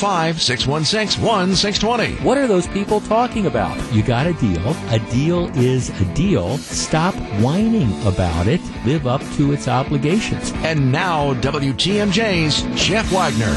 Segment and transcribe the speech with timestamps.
[0.00, 0.66] 616
[1.22, 2.24] 1620.
[2.24, 3.76] What are those people talking about?
[3.92, 4.74] You got a deal.
[4.88, 6.56] A deal is a deal.
[6.56, 8.62] Stop whining about it.
[8.86, 10.52] Live up to its obligations.
[10.64, 13.54] And now, WTMJ's Jeff Wagner.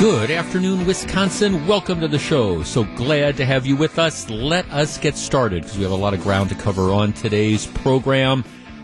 [0.00, 1.66] Good afternoon, Wisconsin.
[1.66, 2.62] Welcome to the show.
[2.62, 4.30] So glad to have you with us.
[4.30, 7.66] Let us get started because we have a lot of ground to cover on today's
[7.66, 8.42] program.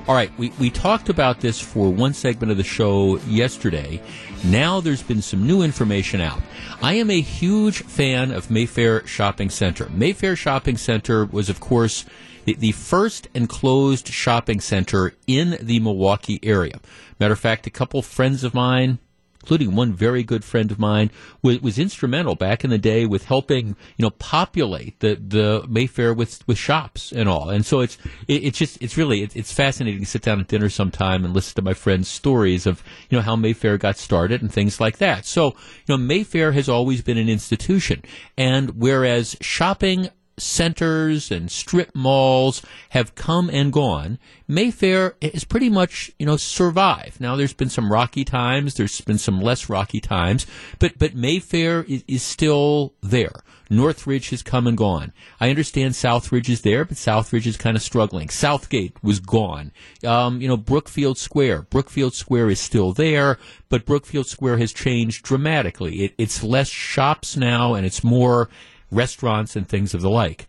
[0.08, 4.02] All right, we, we talked about this for one segment of the show yesterday.
[4.44, 6.40] Now there's been some new information out.
[6.82, 9.88] I am a huge fan of Mayfair Shopping Center.
[9.90, 12.04] Mayfair Shopping Center was, of course,
[12.46, 16.80] the, the first enclosed shopping center in the Milwaukee area.
[17.20, 18.98] Matter of fact, a couple friends of mine,
[19.42, 21.10] including one very good friend of mine,
[21.42, 26.14] was, was instrumental back in the day with helping, you know, populate the, the Mayfair
[26.14, 27.50] with, with shops and all.
[27.50, 30.48] And so it's, it, it's just, it's really, it, it's fascinating to sit down at
[30.48, 34.42] dinner sometime and listen to my friends' stories of, you know, how Mayfair got started
[34.42, 35.26] and things like that.
[35.26, 35.46] So,
[35.86, 38.02] you know, Mayfair has always been an institution.
[38.38, 44.18] And whereas shopping centers and strip malls have come and gone.
[44.48, 47.20] Mayfair has pretty much, you know, survived.
[47.20, 50.46] Now there's been some rocky times, there's been some less rocky times,
[50.78, 53.42] but but Mayfair is, is still there.
[53.72, 55.14] Northridge has come and gone.
[55.40, 58.28] I understand Southridge is there, but Southridge is kind of struggling.
[58.28, 59.72] Southgate was gone.
[60.04, 61.62] Um, you know, Brookfield Square.
[61.62, 63.38] Brookfield Square is still there,
[63.70, 66.04] but Brookfield Square has changed dramatically.
[66.04, 68.50] It, it's less shops now, and it's more
[68.92, 70.48] restaurants and things of the like.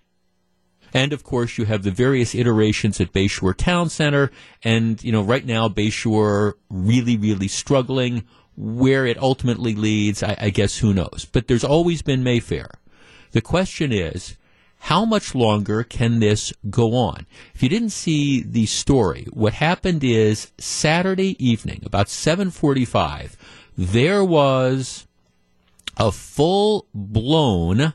[0.93, 4.29] And of course, you have the various iterations at Bayshore Town Center.
[4.63, 8.25] And, you know, right now, Bayshore really, really struggling.
[8.55, 11.27] Where it ultimately leads, I, I guess who knows.
[11.31, 12.69] But there's always been Mayfair.
[13.31, 14.37] The question is,
[14.77, 17.25] how much longer can this go on?
[17.55, 23.35] If you didn't see the story, what happened is Saturday evening, about 745,
[23.75, 25.07] there was
[25.97, 27.93] a full blown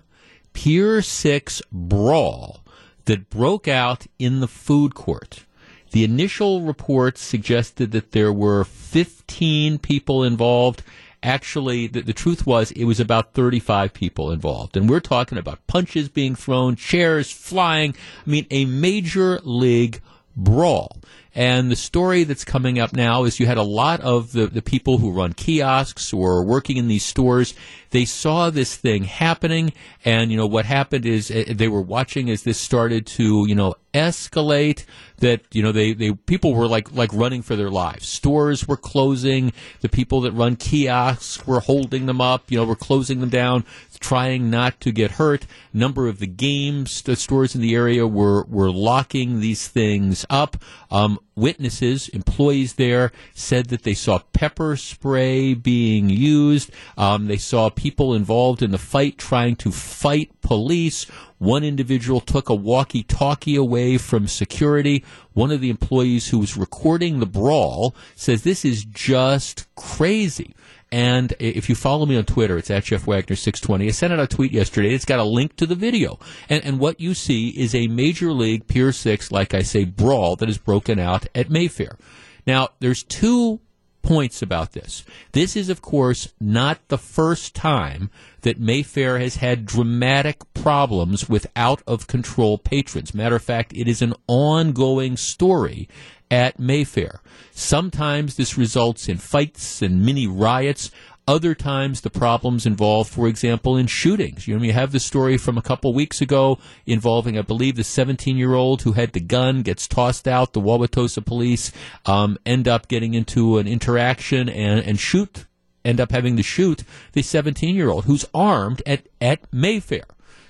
[0.59, 2.65] Pier 6 brawl
[3.05, 5.45] that broke out in the food court.
[5.93, 10.83] The initial reports suggested that there were 15 people involved.
[11.23, 14.77] Actually, the, the, truth was it was about 35 people involved.
[14.77, 17.95] And we're talking about punches being thrown, chairs flying.
[18.27, 20.01] I mean, a major league
[20.35, 20.97] brawl.
[21.35, 24.61] And the story that's coming up now is you had a lot of the, the
[24.61, 27.55] people who run kiosks or working in these stores.
[27.91, 29.73] They saw this thing happening,
[30.05, 33.55] and you know what happened is uh, they were watching as this started to you
[33.55, 34.85] know escalate.
[35.19, 38.07] That you know they, they people were like like running for their lives.
[38.07, 39.53] Stores were closing.
[39.81, 42.51] The people that run kiosks were holding them up.
[42.51, 43.65] You know, were closing them down,
[44.01, 45.47] trying not to get hurt.
[45.73, 50.57] Number of the games the stores in the area were were locking these things up.
[50.91, 56.71] Um, witnesses, employees there, said that they saw pepper spray being used.
[56.97, 61.05] Um, they saw people involved in the fight trying to fight police.
[61.39, 65.05] One individual took a walkie talkie away from security.
[65.33, 70.55] One of the employees who was recording the brawl says this is just crazy.
[70.91, 73.87] And if you follow me on Twitter, it's at Jeff Wagner 620.
[73.87, 74.95] I sent out a tweet yesterday.
[74.95, 76.19] It's got a link to the video.
[76.49, 80.37] And, and what you see is a Major League Pier 6, like I say, brawl
[80.37, 81.99] that is broken out at Mayfair.
[82.47, 83.61] Now, there's two
[84.03, 85.05] points about this.
[85.33, 88.11] This is, of course, not the first time
[88.41, 93.13] that Mayfair has had dramatic problems with out of control patrons.
[93.13, 95.89] Matter of fact, it is an ongoing story
[96.31, 97.21] at Mayfair.
[97.53, 100.91] Sometimes this results in fights and mini riots.
[101.27, 104.49] Other times, the problems involve, for example, in shootings.
[104.49, 107.83] You know, you have the story from a couple weeks ago involving, I believe, the
[107.83, 110.55] 17-year-old who had the gun gets tossed out.
[110.55, 111.71] The Wauwatosa police
[112.07, 115.45] um, end up getting into an interaction and, and shoot,
[115.85, 116.83] end up having to shoot
[117.13, 120.05] the 17-year-old who's armed at, at Mayfair.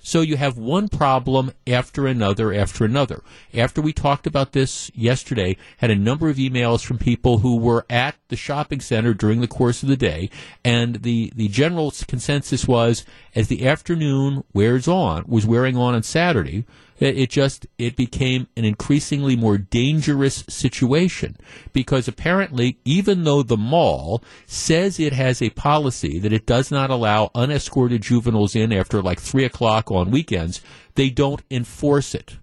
[0.09, 3.23] So you have one problem after another after another.
[3.53, 7.85] After we talked about this yesterday, had a number of emails from people who were
[7.91, 10.31] at the shopping center during the course of the day,
[10.65, 16.03] and the, the general consensus was as the afternoon wears on, was wearing on on
[16.03, 16.65] Saturday,
[17.01, 21.37] It just it became an increasingly more dangerous situation
[21.73, 26.91] because apparently, even though the mall says it has a policy that it does not
[26.91, 30.61] allow unescorted juveniles in after like three o'clock on weekends,
[30.97, 32.39] they don't enforce it.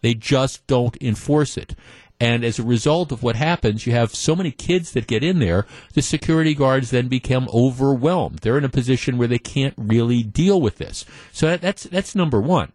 [0.00, 1.76] They just don't enforce it.
[2.20, 5.38] And as a result of what happens, you have so many kids that get in
[5.38, 8.40] there, the security guards then become overwhelmed.
[8.40, 11.06] They're in a position where they can't really deal with this.
[11.32, 12.72] So that, that's that's number one.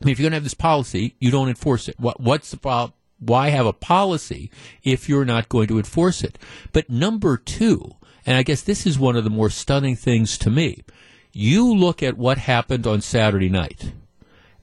[0.00, 1.98] If you're going to have this policy, you don't enforce it.
[1.98, 2.94] What, what's the problem?
[3.18, 4.50] Why have a policy
[4.82, 6.38] if you're not going to enforce it?
[6.72, 10.50] But number two, and I guess this is one of the more stunning things to
[10.50, 10.84] me,
[11.32, 13.92] you look at what happened on Saturday night,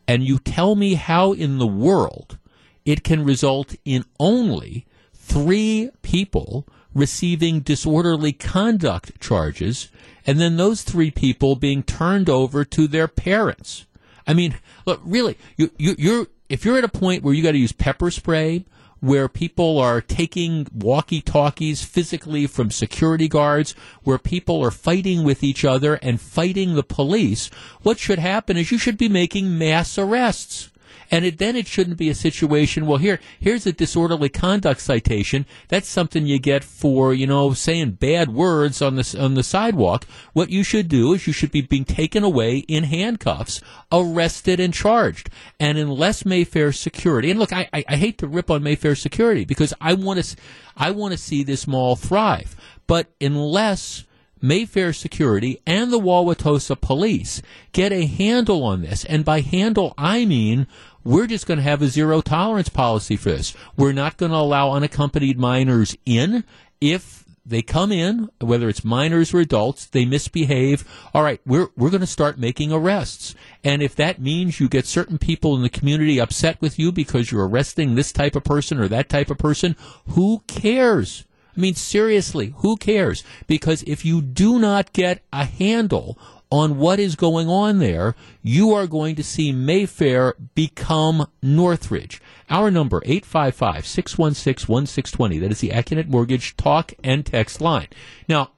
[0.07, 2.37] and you tell me how in the world
[2.83, 9.89] it can result in only three people receiving disorderly conduct charges,
[10.25, 13.85] and then those three people being turned over to their parents.
[14.27, 17.53] I mean, look, really, you, you, you're if you're at a point where you got
[17.53, 18.65] to use pepper spray,
[18.99, 25.43] where people are taking walkie talkies physically from security guards, where people are fighting with
[25.43, 27.49] each other and fighting the police,
[27.81, 30.71] what should happen is you should be making mass arrests.
[31.09, 35.45] And it, then it shouldn't be a situation, well, here, here's a disorderly conduct citation.
[35.67, 40.05] That's something you get for, you know, saying bad words on the, on the sidewalk.
[40.33, 43.61] What you should do is you should be being taken away in handcuffs,
[43.91, 45.29] arrested and charged.
[45.59, 49.45] And unless Mayfair security, and look, I, I, I hate to rip on Mayfair security
[49.45, 50.37] because I want to,
[50.75, 52.55] I want to see this mall thrive.
[52.87, 54.05] But unless
[54.41, 59.03] Mayfair Security and the Wauwatosa Police get a handle on this.
[59.05, 60.67] And by handle, I mean
[61.03, 63.55] we're just going to have a zero tolerance policy for this.
[63.75, 66.43] We're not going to allow unaccompanied minors in
[66.81, 70.83] if they come in, whether it's minors or adults, they misbehave.
[71.13, 74.85] All right, we're we're going to start making arrests, and if that means you get
[74.85, 78.79] certain people in the community upset with you because you're arresting this type of person
[78.79, 79.77] or that type of person,
[80.09, 81.23] who cares?
[81.55, 83.23] I mean, seriously, who cares?
[83.47, 88.73] Because if you do not get a handle on what is going on there, you
[88.73, 92.21] are going to see Mayfair become Northridge.
[92.49, 95.41] Our number, 855-616-1620.
[95.41, 97.87] That is the Accunet Mortgage talk and text line.
[98.29, 98.51] Now,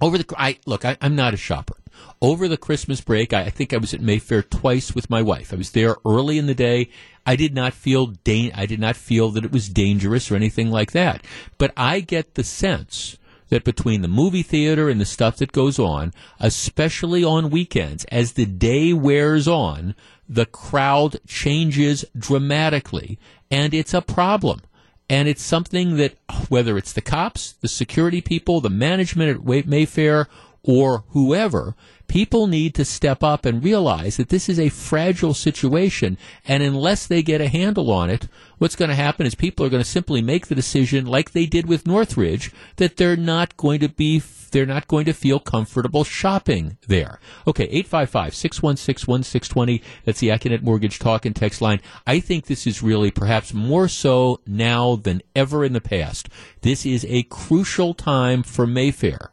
[0.00, 1.76] over the, I, look, I, I'm not a shopper.
[2.22, 5.52] Over the Christmas break, I, I think I was at Mayfair twice with my wife.
[5.52, 6.88] I was there early in the day.
[7.26, 10.70] I did not feel da- I did not feel that it was dangerous or anything
[10.70, 11.22] like that.
[11.58, 13.18] But I get the sense
[13.50, 18.32] that between the movie theater and the stuff that goes on, especially on weekends, as
[18.32, 19.94] the day wears on,
[20.28, 23.18] the crowd changes dramatically,
[23.50, 24.62] and it's a problem.
[25.08, 26.16] And it's something that,
[26.48, 30.28] whether it's the cops, the security people, the management at Mayfair,
[30.62, 31.74] or whoever,
[32.06, 36.18] people need to step up and realize that this is a fragile situation.
[36.46, 38.28] And unless they get a handle on it,
[38.58, 41.46] what's going to happen is people are going to simply make the decision, like they
[41.46, 44.20] did with Northridge, that they're not going to be
[44.50, 47.20] they're not going to feel comfortable shopping there.
[47.46, 49.80] Okay, 855-616-1620.
[50.04, 51.80] That's the Accunet Mortgage Talk and Text line.
[52.04, 56.28] I think this is really perhaps more so now than ever in the past.
[56.62, 59.30] This is a crucial time for Mayfair.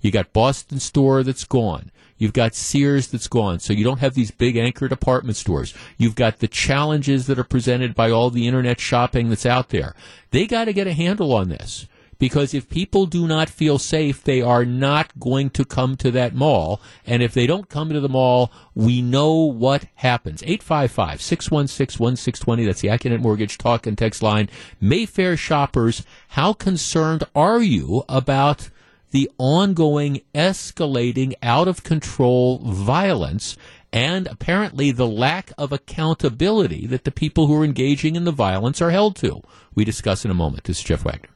[0.00, 1.90] You got Boston Store that's gone.
[2.18, 3.60] You've got Sears that's gone.
[3.60, 5.72] So you don't have these big anchor department stores.
[5.96, 9.94] You've got the challenges that are presented by all the internet shopping that's out there.
[10.30, 11.86] They got to get a handle on this.
[12.18, 16.34] Because if people do not feel safe, they are not going to come to that
[16.34, 16.78] mall.
[17.06, 20.42] And if they don't come to the mall, we know what happens.
[20.42, 22.66] 855 616 1620.
[22.66, 24.50] That's the Accunet Mortgage talk and text line.
[24.82, 28.68] Mayfair shoppers, how concerned are you about
[29.10, 33.56] the ongoing, escalating, out of control violence
[33.92, 38.80] and apparently the lack of accountability that the people who are engaging in the violence
[38.80, 39.42] are held to.
[39.74, 40.64] We discuss in a moment.
[40.64, 41.28] This is Jeff Wagner.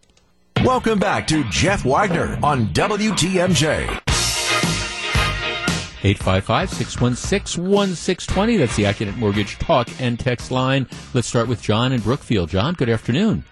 [0.65, 4.01] Welcome back to Jeff Wagner on WTMJ.
[6.05, 8.59] 855-616-1620.
[8.59, 10.87] That's the Accunet Mortgage talk and text line.
[11.15, 12.51] Let's start with John in Brookfield.
[12.51, 13.45] John, good afternoon.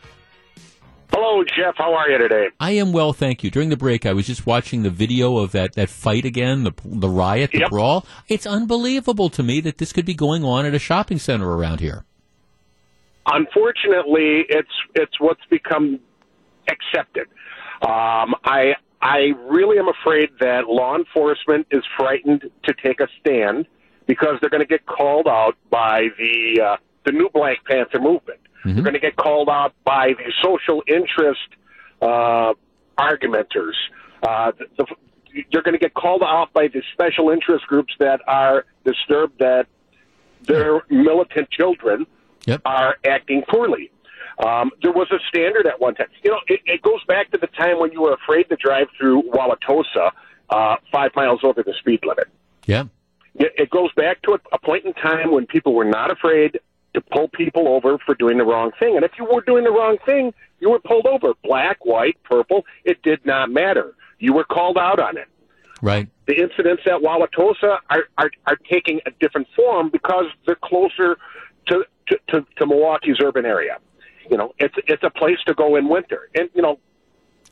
[1.15, 1.75] Hello, Jeff.
[1.77, 2.47] How are you today?
[2.59, 3.51] I am well, thank you.
[3.51, 6.73] During the break, I was just watching the video of that, that fight again, the
[6.85, 7.71] the riot, the Yep.
[7.71, 8.07] brawl.
[8.29, 11.81] It's unbelievable to me that this could be going on at a shopping center around
[11.81, 12.05] here.
[13.27, 16.01] Unfortunately, it's it's what's become
[16.69, 17.29] accepted.
[17.83, 23.67] Um, I I really am afraid that law enforcement is frightened to take a stand
[24.07, 28.41] because they're going to get called out by the uh, the new Black Panther movement.
[28.65, 31.41] They're going to get called out by the social interest
[32.01, 32.55] uh,
[32.97, 33.75] argumenters.
[34.23, 34.87] Uh, the, the,
[35.51, 39.67] you're going to get called out by the special interest groups that are disturbed that
[40.47, 42.07] their militant children
[42.47, 42.63] Yep.
[42.65, 43.91] are acting poorly.
[44.45, 46.09] Um, there was a standard at one time.
[46.25, 48.89] You know, it, it goes back to the time when you were afraid to drive
[48.99, 50.11] through Wauwatosa
[50.51, 52.27] uh, five miles over the speed limit.
[52.67, 52.85] Yeah.
[53.37, 56.59] It, it goes back to a, a point in time when people were not afraid
[56.95, 58.97] to pull people over for doing the wrong thing.
[58.97, 61.33] And if you were doing the wrong thing, you were pulled over.
[61.43, 63.95] Black, white, purple, it did not matter.
[64.19, 65.29] You were called out on it.
[65.81, 66.09] Right.
[66.27, 71.19] The incidents at Wauwatosa are, are, are taking a different form because they're closer
[71.67, 73.79] to, to, to, to Milwaukee's urban area.
[74.31, 76.79] You know, it's it's a place to go in winter, and you know,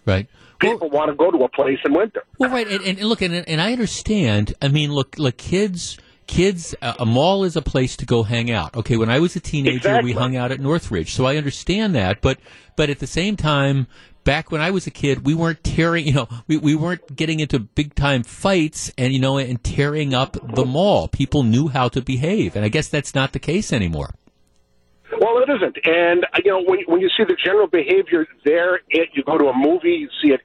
[0.07, 0.29] Right.
[0.63, 2.23] Well, people want to go to a place in winter.
[2.39, 4.55] Well, right, and, and look, and, and I understand.
[4.61, 5.99] I mean, look, look, kids,
[6.31, 8.77] kids, a mall is a place to go hang out.
[8.77, 10.13] Okay, when I was a teenager, Exactly.
[10.13, 12.21] we hung out at Northridge, so I understand that.
[12.21, 12.39] But,
[12.77, 13.89] but at the same time,
[14.23, 17.41] back when I was a kid, we weren't tearing, you know, we, we weren't getting
[17.41, 20.71] into big time fights and you know and tearing up the mm-hmm.
[20.71, 21.09] mall.
[21.09, 24.15] People knew how to behave, and I guess that's not the case anymore.
[25.21, 29.09] Well, it isn't, and you know when when you see the general behavior there, it,
[29.15, 30.41] you go to a movie, you see it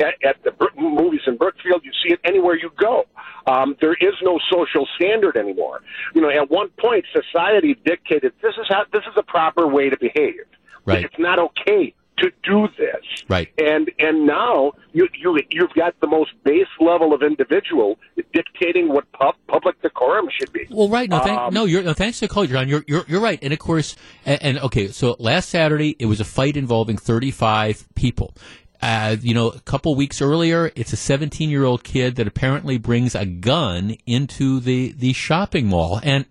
[0.00, 3.04] at, at the movies in Brookfield, you see it anywhere you go.
[3.46, 5.80] Um, there is no social standard anymore.
[6.14, 9.90] You know, at one point, society dictated this is how this is a proper way
[9.90, 10.44] to behave.
[10.84, 11.04] Right.
[11.04, 13.24] It's not okay to do this.
[13.28, 13.48] Right.
[13.58, 17.98] And and now you you you've got the most base level of individual
[18.32, 20.66] dictating what pub, public decorum should be.
[20.70, 21.08] Well, right.
[21.08, 22.68] No, thank, Um, no, you're, no, thanks for the call, John.
[22.68, 23.38] You're, you're, you're right.
[23.42, 27.88] And of course, and, and okay, so last Saturday, it was a fight involving 35
[27.94, 28.34] people.
[28.82, 32.78] Uh, you know, a couple weeks earlier, it's a 17 year old kid that apparently
[32.78, 36.00] brings a gun into the, the shopping mall.
[36.02, 36.24] And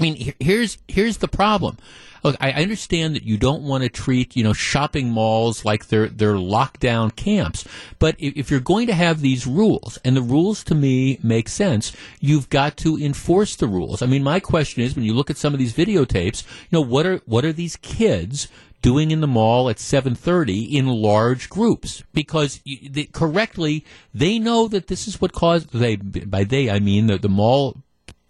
[0.00, 1.76] I mean, here's here's the problem.
[2.24, 6.08] Look, I understand that you don't want to treat you know shopping malls like they're
[6.08, 7.66] they're lockdown camps,
[7.98, 11.92] but if you're going to have these rules, and the rules to me make sense,
[12.18, 14.00] you've got to enforce the rules.
[14.00, 16.80] I mean, my question is, when you look at some of these videotapes, you know
[16.80, 18.48] what are what are these kids?
[18.82, 23.84] Doing in the mall at 7:30 in large groups because you, they, correctly
[24.14, 27.76] they know that this is what caused they by they I mean the the mall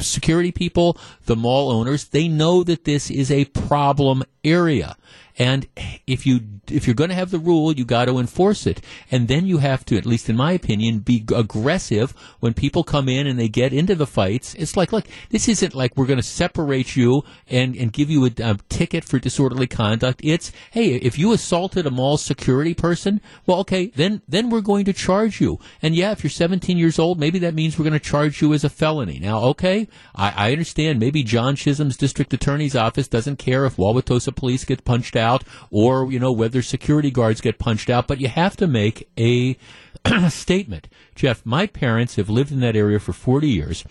[0.02, 4.96] security people, the mall owners, they know that this is a problem area.
[5.40, 5.68] And
[6.06, 8.82] if you if you're going to have the rule, you got to enforce it.
[9.10, 13.08] And then you have to, at least in my opinion, be aggressive when people come
[13.08, 14.54] in and they get into the fights.
[14.54, 18.26] It's like, look, this isn't like we're going to separate you and and give you
[18.26, 20.20] a, ticket for disorderly conduct.
[20.22, 24.84] It's hey, if you assaulted a mall security person, well, okay, then then we're going
[24.84, 25.58] to charge you.
[25.80, 28.52] And yeah, if you're 17 years old, maybe that means we're going to charge you
[28.52, 29.18] as a felony.
[29.18, 31.00] Now, okay, I, I understand.
[31.00, 35.29] Maybe John Chisholm's district attorney's office doesn't care if Wauwatosa police get punched out
[35.70, 39.56] or you know whether security guards get punched out, but you have to make a
[40.28, 40.88] statement.
[41.14, 43.84] Jeff, my parents have lived in that area for 40 years.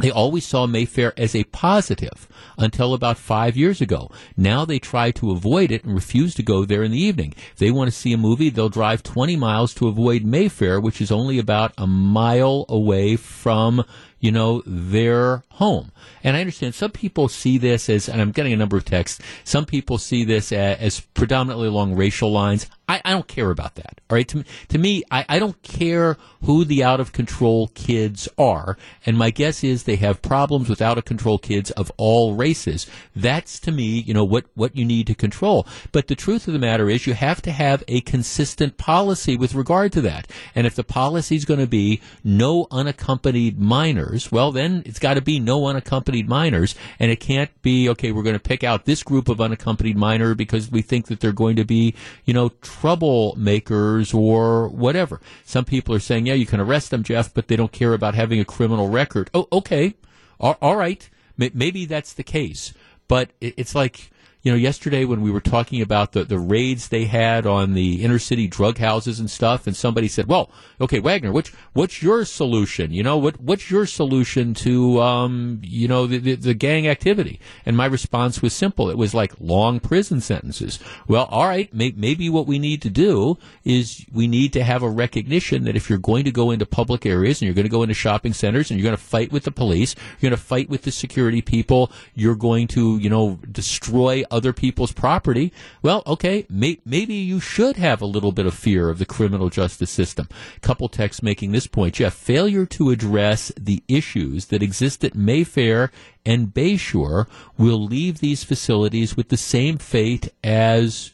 [0.00, 2.26] They always saw Mayfair as a positive
[2.58, 4.10] until about five years ago.
[4.36, 7.32] Now they try to avoid it and refuse to go there in the evening.
[7.52, 11.00] If they want to see a movie, they'll drive 20 miles to avoid Mayfair, which
[11.00, 13.84] is only about a mile away from,
[14.20, 15.92] you know, their home.
[16.22, 19.20] And I understand some people see this as, and I'm getting a number of texts,
[19.44, 22.68] some people see this as, as predominantly along racial lines.
[22.88, 24.00] I, I don't care about that.
[24.10, 24.28] All right.
[24.28, 28.76] To, me- to me, I, I don't care who the out of control kids are.
[29.06, 32.86] And my guess is they have problems with out of control kids of all races.
[33.16, 35.66] That's to me, you know, what, what you need to control.
[35.92, 39.54] But the truth of the matter is you have to have a consistent policy with
[39.54, 40.30] regard to that.
[40.54, 43.58] And if the policy is going to be no unaccompanied
[44.04, 46.74] minors, well, then it's got to be no unaccompanied minors.
[46.98, 50.34] And it can't be, okay, we're going to pick out this group of unaccompanied minor
[50.34, 51.94] because we think that they're going to be,
[52.24, 55.20] you know, troublemakers or whatever.
[55.44, 58.14] Some people are saying, yeah, you can arrest them, Jeff, but they don't care about
[58.14, 59.30] having a criminal record.
[59.34, 59.94] Oh, okay.
[60.40, 61.08] All, all right.
[61.36, 62.72] May- Maybe that's the case.
[63.08, 64.10] But it- it's like,
[64.44, 68.04] you know, yesterday when we were talking about the, the raids they had on the
[68.04, 70.50] inner city drug houses and stuff, and somebody said, "Well,
[70.82, 72.92] okay, Wagner, what's what's your solution?
[72.92, 77.40] You know, what what's your solution to um, you know, the, the, the gang activity?"
[77.64, 78.90] And my response was simple.
[78.90, 80.78] It was like long prison sentences.
[81.08, 84.82] Well, all right, may, maybe what we need to do is we need to have
[84.82, 87.70] a recognition that if you're going to go into public areas and you're going to
[87.70, 90.46] go into shopping centers and you're going to fight with the police, you're going to
[90.46, 95.52] fight with the security people, you're going to, you know, destroy other people's property.
[95.80, 99.48] Well, okay, may, maybe you should have a little bit of fear of the criminal
[99.48, 100.28] justice system.
[100.60, 105.90] Couple texts making this point, Jeff, failure to address the issues that exist at Mayfair
[106.26, 111.12] and Bayshore will leave these facilities with the same fate as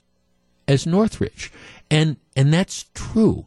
[0.67, 1.53] as Northridge.
[1.91, 3.47] And and that's true.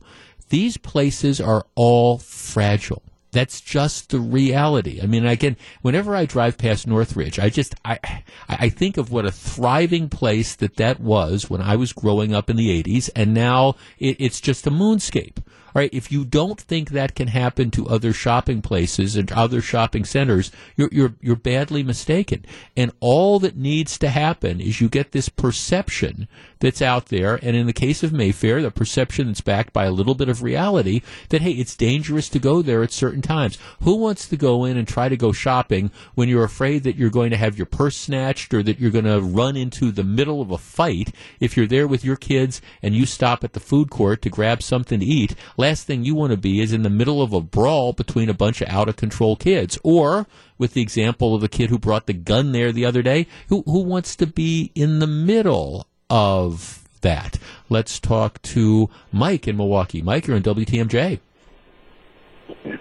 [0.50, 3.02] These places are all fragile.
[3.34, 5.02] That's just the reality.
[5.02, 8.00] I mean, again, whenever I drive past Northridge, I just I
[8.48, 12.50] I think of what a thriving place that that was when I was growing up
[12.50, 15.38] in the '80s, and now it, it's just a moonscape.
[15.74, 20.06] Right, if you don't think that can happen to other shopping places and other shopping
[20.06, 22.46] centers, you're, you're, you're badly mistaken.
[22.78, 26.28] And all that needs to happen is you get this perception
[26.60, 29.92] that's out there, and in the case of Mayfair, the perception that's backed by a
[29.92, 33.58] little bit of reality that, hey, it's dangerous to go there at certain times.
[33.82, 37.10] Who wants to go in and try to go shopping when you're afraid that you're
[37.10, 40.42] going to have your purse snatched or that you're going to run into the middle
[40.42, 43.90] of a fight if you're there with your kids and you stop at the food
[43.90, 45.36] court to grab something to eat?
[45.64, 48.34] Last thing you want to be is in the middle of a brawl between a
[48.34, 49.80] bunch of out of control kids.
[49.82, 50.28] Or
[50.58, 53.62] with the example of the kid who brought the gun there the other day, who,
[53.66, 57.40] who wants to be in the middle of that?
[57.70, 60.02] Let's talk to Mike in Milwaukee.
[60.02, 61.20] Mike, you're on WTMJ.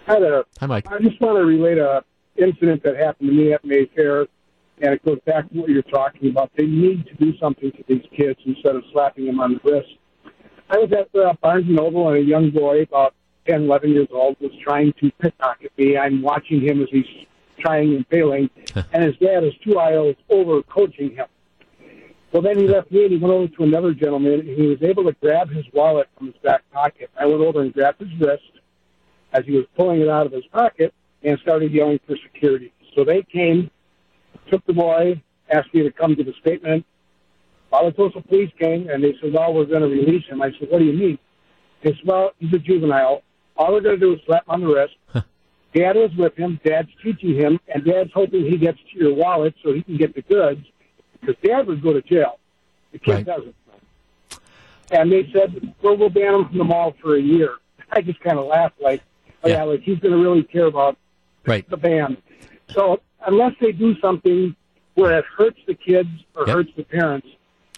[0.07, 0.45] Hi there.
[0.59, 0.91] Hi, Mike.
[0.91, 2.05] I just want to relate a
[2.37, 4.23] incident that happened to me at Mayfair,
[4.81, 6.51] and it goes back to what you're talking about.
[6.57, 9.91] They need to do something to these kids instead of slapping them on the wrist.
[10.73, 13.15] I was at uh, Barnes and Noble, and a young boy, about
[13.47, 15.99] 10, 11 years old, was trying to pickpocket me.
[15.99, 17.05] I'm watching him as he's
[17.59, 18.49] trying and failing,
[18.93, 21.27] and his dad is two aisles over coaching him.
[22.33, 24.83] Well, then he left me and he went over to another gentleman, and he was
[24.83, 27.11] able to grab his wallet from his back pocket.
[27.21, 28.43] I went over and grabbed his wrist
[29.35, 32.73] as he was pulling it out of his pocket and started yelling for security.
[32.95, 33.71] So they came,
[34.51, 36.87] took the boy, asked me to come to the statement,
[37.73, 40.43] Wauwatosa police came and they said, well, we're going to release him.
[40.43, 41.19] I said, what do you mean?
[41.83, 43.23] They said, well, he's a juvenile.
[43.57, 44.95] All we're going to do is slap him on the wrist.
[45.75, 46.61] Dad is with him.
[46.65, 50.15] Dad's teaching him, and Dad's hoping he gets to your wallet so he can get
[50.15, 50.61] the goods
[51.21, 52.39] because Dad would go to jail.
[52.93, 53.25] The kid Right.
[53.27, 53.55] doesn't.
[54.91, 57.55] And they said, well, we'll ban him from the mall for a year.
[57.93, 59.01] I just kind of laughed like,
[59.45, 59.57] oh, Yeah.
[59.57, 60.99] yeah, like he's going to really care about
[61.47, 61.69] Right.
[61.71, 62.19] the ban.
[62.75, 64.55] So unless they do something
[64.95, 66.55] where it hurts the kids or Yep.
[66.57, 67.27] hurts the parents,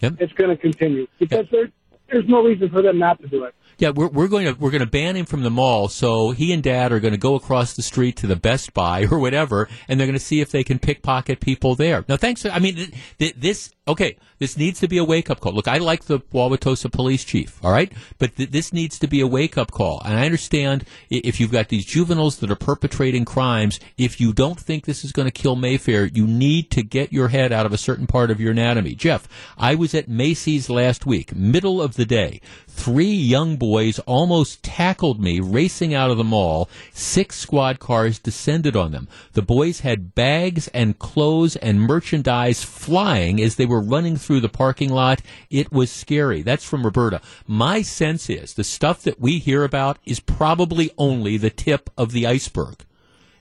[0.04, 0.16] Yep.
[0.20, 1.70] it's going to continue because there,
[2.10, 3.54] there's no reason for them not to do it.
[3.78, 5.88] Yeah, we're, we're going to we're going to ban him from the mall.
[5.88, 9.06] So he and Dad are going to go across the street to the Best Buy
[9.10, 12.04] or whatever, and they're going to see if they can pickpocket people there.
[12.08, 12.44] Now, thanks.
[12.44, 14.16] I mean, th- th- this okay.
[14.38, 15.52] This needs to be a wake up call.
[15.52, 19.20] Look, I like the Wauwatosa police chief, all right, but th- this needs to be
[19.20, 20.02] a wake up call.
[20.04, 24.58] And I understand if you've got these juveniles that are perpetrating crimes, if you don't
[24.58, 27.72] think this is going to kill Mayfair, you need to get your head out of
[27.72, 28.94] a certain part of your anatomy.
[28.94, 32.40] Jeff, I was at Macy's last week, middle of the day.
[32.76, 36.68] Three young boys almost tackled me racing out of the mall.
[36.92, 39.08] Six squad cars descended on them.
[39.32, 44.50] The boys had bags and clothes and merchandise flying as they were running through the
[44.50, 45.22] parking lot.
[45.48, 46.42] It was scary.
[46.42, 47.22] That's from Roberta.
[47.46, 52.12] My sense is the stuff that we hear about is probably only the tip of
[52.12, 52.84] the iceberg.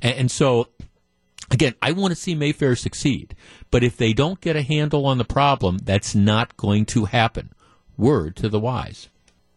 [0.01, 0.69] And, and so
[1.51, 3.35] Again, I want to see Mayfair succeed,
[3.69, 7.51] but if they don't get a handle on the problem, that's not going to happen.
[7.97, 9.09] Word to the wise.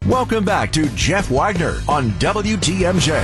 [0.09, 3.19] Welcome back to Jeff Wagner on WTMJ.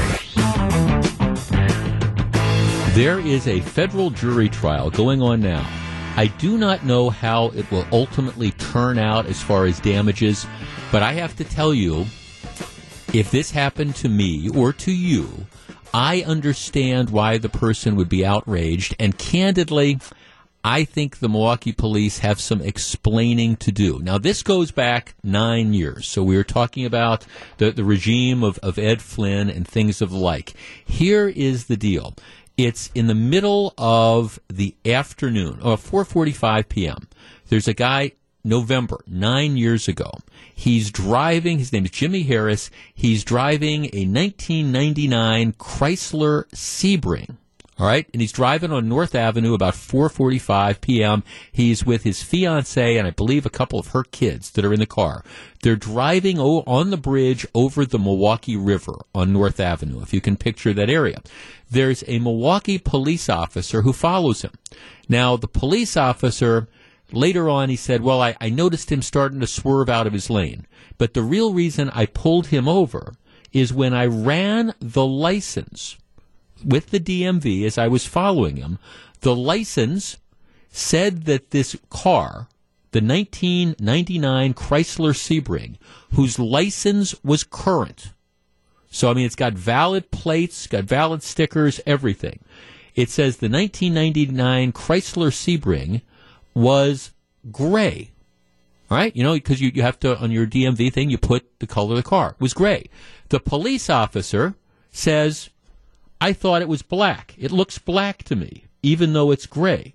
[2.94, 5.64] There is a federal jury trial going on now.
[6.16, 10.44] I do not know how it will ultimately turn out as far as damages,
[10.90, 12.00] but I have to tell you,
[13.12, 15.46] if this happened to me or to you,
[15.94, 20.00] I understand why the person would be outraged, and candidly,
[20.64, 23.98] I think the Milwaukee police have some explaining to do.
[23.98, 26.06] Now, this goes back nine years.
[26.06, 27.26] So we were talking about
[27.58, 30.54] the, the regime of, of Ed Flynn and things of the like.
[30.84, 32.14] Here is the deal.
[32.56, 37.08] It's in the middle of the afternoon, uh, or 4.45 p.m.
[37.48, 38.12] There's a guy,
[38.44, 40.12] November, nine years ago.
[40.54, 42.70] He's driving, his name is Jimmy Harris.
[42.94, 47.36] He's driving a 1999 Chrysler Sebring.
[47.78, 51.24] All right, and he's driving on North Avenue about 4:45 p.m.
[51.50, 54.80] He's with his fiancee and I believe a couple of her kids that are in
[54.80, 55.24] the car.
[55.62, 60.02] They're driving on the bridge over the Milwaukee River on North Avenue.
[60.02, 61.22] If you can picture that area,
[61.70, 64.52] there's a Milwaukee police officer who follows him.
[65.08, 66.68] Now, the police officer
[67.10, 70.28] later on he said, "Well, I, I noticed him starting to swerve out of his
[70.28, 70.66] lane,
[70.98, 73.14] but the real reason I pulled him over
[73.50, 75.96] is when I ran the license."
[76.64, 78.78] With the DMV as I was following him,
[79.20, 80.18] the license
[80.70, 82.48] said that this car,
[82.92, 85.76] the 1999 Chrysler Sebring,
[86.14, 88.12] whose license was current,
[88.90, 92.40] so I mean it's got valid plates, got valid stickers, everything.
[92.94, 96.02] It says the 1999 Chrysler Sebring
[96.54, 97.12] was
[97.50, 98.10] gray.
[98.90, 101.60] All right, you know, because you, you have to, on your DMV thing, you put
[101.60, 102.32] the color of the car.
[102.32, 102.90] It was gray.
[103.30, 104.54] The police officer
[104.90, 105.48] says,
[106.22, 107.34] I thought it was black.
[107.36, 109.94] It looks black to me, even though it's gray.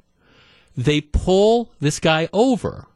[0.76, 2.88] They pull this guy over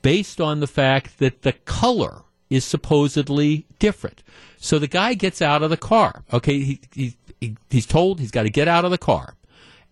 [0.00, 4.22] based on the fact that the color is supposedly different.
[4.58, 6.22] So the guy gets out of the car.
[6.32, 9.34] Okay, he, he, he he's told he's got to get out of the car.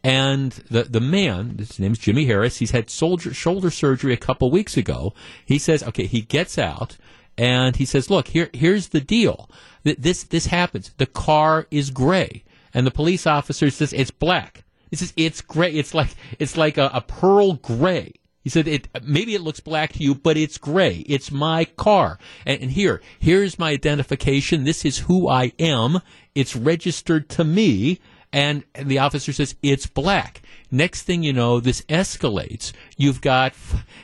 [0.04, 2.58] And the the man, his name's Jimmy Harris.
[2.58, 5.12] He's had soldier, shoulder surgery a couple weeks ago.
[5.44, 6.96] He says, okay, he gets out
[7.36, 9.50] and he says, look, here here's the deal.
[9.82, 10.92] This this happens.
[10.98, 14.64] The car is gray, and the police officer says it's black.
[14.90, 15.72] He says it's gray.
[15.72, 18.14] It's like it's like a, a pearl gray.
[18.42, 21.04] He said, it, maybe it looks black to you, but it's gray.
[21.06, 22.18] It's my car.
[22.46, 24.64] And, and, here, here's my identification.
[24.64, 26.00] This is who I am.
[26.34, 28.00] It's registered to me.
[28.32, 30.40] And, the officer says, it's black.
[30.70, 32.72] Next thing you know, this escalates.
[32.96, 33.52] You've got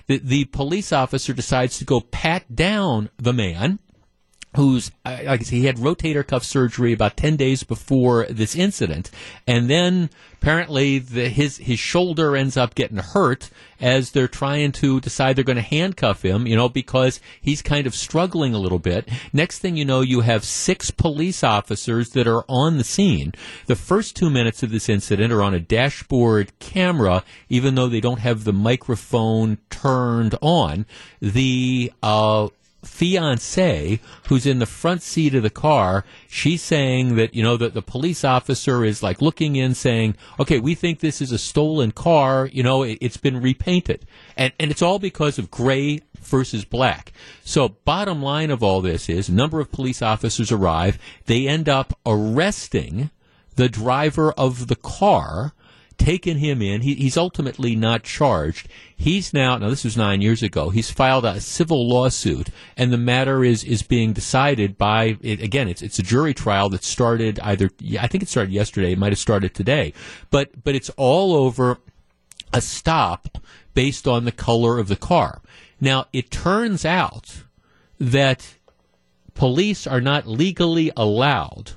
[0.06, 3.78] the, the police officer decides to go pat down the man
[4.56, 9.10] who's like I said, he had rotator cuff surgery about ten days before this incident,
[9.46, 15.00] and then apparently the, his his shoulder ends up getting hurt as they're trying to
[15.00, 18.78] decide they're going to handcuff him, you know, because he's kind of struggling a little
[18.78, 19.08] bit.
[19.32, 23.32] Next thing you know, you have six police officers that are on the scene.
[23.66, 28.00] The first two minutes of this incident are on a dashboard camera, even though they
[28.00, 30.86] don't have the microphone turned on.
[31.20, 32.48] The uh,
[32.86, 37.74] fiance who's in the front seat of the car she's saying that you know that
[37.74, 41.92] the police officer is like looking in saying okay we think this is a stolen
[41.92, 44.06] car you know it, has been repainted.
[44.36, 47.12] And and it's all because of gray versus black.
[47.44, 50.98] So bottom line of all this is number of police officers arrive.
[51.26, 53.10] They end up arresting
[53.54, 55.52] the driver of the car
[55.98, 56.82] taken him in.
[56.82, 58.68] He, he's ultimately not charged.
[58.96, 62.98] He's now, now this was nine years ago, he's filed a civil lawsuit, and the
[62.98, 67.40] matter is, is being decided by, it, again, it's, it's a jury trial that started
[67.40, 69.92] either, I think it started yesterday, it might have started today,
[70.30, 71.78] but, but it's all over
[72.52, 73.38] a stop
[73.74, 75.42] based on the color of the car.
[75.80, 77.44] Now, it turns out
[78.00, 78.56] that
[79.34, 81.72] police are not legally allowed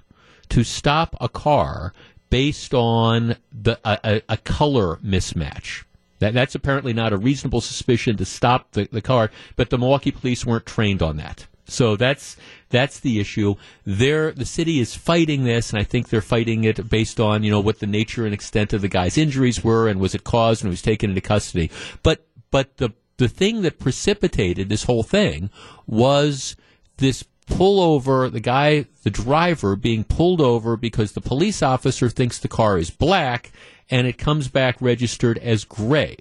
[0.50, 1.94] to stop a car
[2.30, 5.84] based on the a, a color mismatch.
[6.20, 10.12] That, that's apparently not a reasonable suspicion to stop the, the car, but the Milwaukee
[10.12, 11.48] police weren't trained on that.
[11.66, 12.36] So that's
[12.70, 13.56] that's the issue.
[13.86, 17.52] There, the city is fighting this, and I think they're fighting it based on you
[17.52, 20.64] know what the nature and extent of the guy's injuries were, and was it caused
[20.64, 21.72] he was taken into custody.
[22.04, 25.50] But but the the thing that precipitated this whole thing
[25.86, 26.56] was
[26.98, 32.38] this pull over the guy, the driver, being pulled over because the police officer thinks
[32.38, 33.52] the car is black
[33.90, 36.18] and it comes back registered as gray.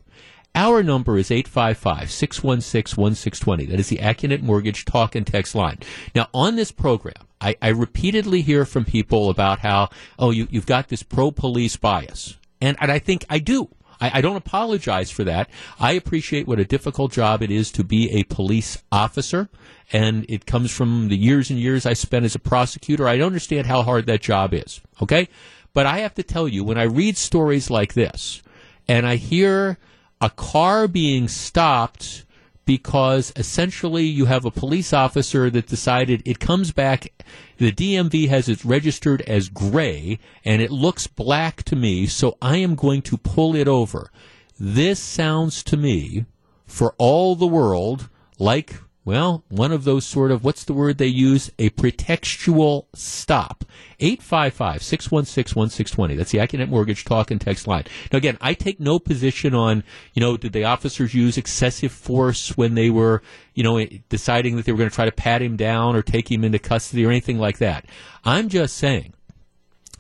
[0.54, 3.66] Our number is 855 616 1620.
[3.66, 5.78] That is the Accunet Mortgage talk and text line.
[6.14, 10.66] Now, on this program, I, I repeatedly hear from people about how, oh, you, you've
[10.66, 12.38] got this pro police bias.
[12.60, 13.68] And, and I think I do.
[14.00, 15.50] I, I, don't apologize for that.
[15.78, 19.48] I appreciate what a difficult job it is to be a police officer,
[19.92, 23.08] and it comes from the years and years I spent as a prosecutor.
[23.08, 24.80] I understand how hard that job is.
[25.02, 25.28] Okay,
[25.74, 28.42] but I have to tell you, when I read stories like this,
[28.86, 29.78] and I hear
[30.20, 32.24] a car being stopped
[32.68, 37.10] because essentially you have a police officer that decided it comes back
[37.56, 42.58] the DMV has it registered as gray and it looks black to me, so I
[42.58, 44.10] am going to pull it over.
[44.60, 46.26] This sounds to me,
[46.66, 48.76] for all the world, like
[49.08, 51.50] well, one of those sort of, what's the word they use?
[51.58, 53.64] A pretextual stop.
[54.00, 56.14] 855 616 1620.
[56.14, 57.84] That's the Accunet Mortgage talk and text line.
[58.12, 62.54] Now, again, I take no position on, you know, did the officers use excessive force
[62.58, 63.22] when they were,
[63.54, 66.30] you know, deciding that they were going to try to pat him down or take
[66.30, 67.86] him into custody or anything like that.
[68.26, 69.14] I'm just saying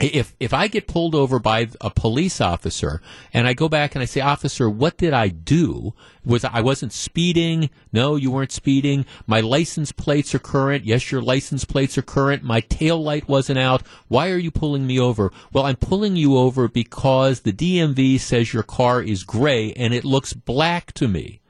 [0.00, 3.00] if if I get pulled over by a police officer
[3.32, 5.94] and I go back and I say, "Officer, what did I do?
[6.24, 7.70] Was I wasn't speeding?
[7.92, 9.06] No, you weren't speeding.
[9.26, 10.84] My license plates are current.
[10.84, 12.42] Yes, your license plates are current.
[12.42, 13.82] My tail light wasn't out.
[14.08, 15.32] Why are you pulling me over?
[15.52, 20.04] Well, I'm pulling you over because the DMV says your car is gray and it
[20.04, 21.40] looks black to me."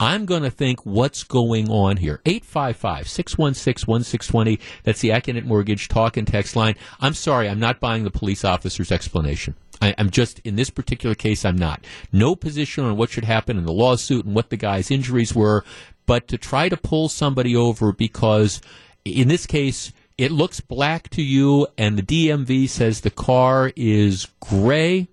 [0.00, 2.20] I'm going to think what's going on here.
[2.26, 4.58] 855 616 1620.
[4.82, 6.74] That's the Accunet Mortgage talk and text line.
[7.00, 9.54] I'm sorry, I'm not buying the police officer's explanation.
[9.80, 11.84] I, am just, in this particular case, I'm not.
[12.12, 15.64] No position on what should happen in the lawsuit and what the guy's injuries were,
[16.06, 18.60] but to try to pull somebody over because,
[19.04, 24.28] in this case, it looks black to you and the DMV says the car is
[24.40, 25.08] gray.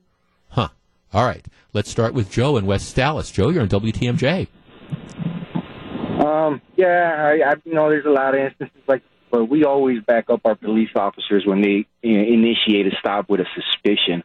[0.50, 0.70] Huh.
[1.14, 1.46] All right.
[1.74, 3.32] Let's start with Joe in West Allis.
[3.32, 4.48] Joe, you're on WTMJ.
[6.26, 10.02] Um, yeah, I, I you know there's a lot of instances like but we always
[10.04, 14.24] back up our police officers when they you know, initiate a stop with a suspicion.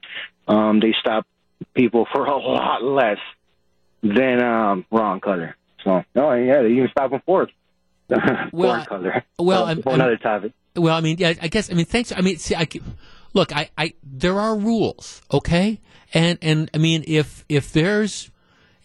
[0.49, 1.27] Um, they stop
[1.75, 3.19] people for a lot less
[4.03, 5.57] than um, wrong color.
[5.83, 7.49] So, oh yeah, they even stop them for
[8.53, 9.25] well, color.
[9.39, 10.53] Well, I'm, another topic.
[10.77, 11.71] Well, I mean, yeah, I guess.
[11.71, 12.13] I mean, thanks.
[12.13, 12.69] I mean, see, I
[13.33, 13.55] look.
[13.55, 15.81] I, I, there are rules, okay,
[16.13, 18.31] and and I mean, if if there's,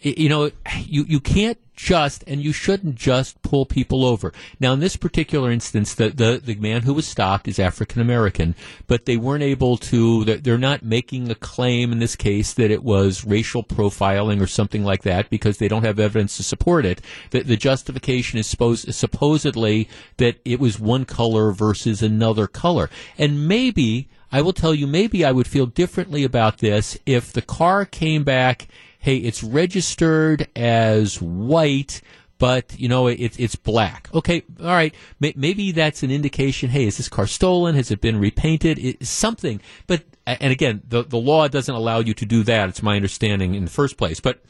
[0.00, 4.34] you know, you you can't just and you shouldn't just pull people over.
[4.60, 8.54] Now, in this particular instance, the the, the man who was stopped is African American,
[8.86, 10.24] but they weren't able to.
[10.24, 14.84] They're not making a claim in this case that it was racial profiling or something
[14.84, 17.00] like that because they don't have evidence to support it.
[17.30, 19.88] The, the justification is supposed supposedly
[20.18, 24.08] that it was one color versus another color, and maybe.
[24.32, 28.22] I will tell you, maybe I would feel differently about this if the car came
[28.22, 28.68] back
[29.00, 32.02] hey, it's registered as white,
[32.38, 34.08] but you know it, it's black.
[34.14, 34.94] Okay, all right.
[35.18, 36.70] Maybe that's an indication.
[36.70, 37.74] Hey, is this car stolen?
[37.74, 38.78] Has it been repainted?
[38.78, 39.60] It's something.
[39.86, 42.68] But and again, the the law doesn't allow you to do that.
[42.68, 44.20] It's my understanding in the first place.
[44.20, 44.42] But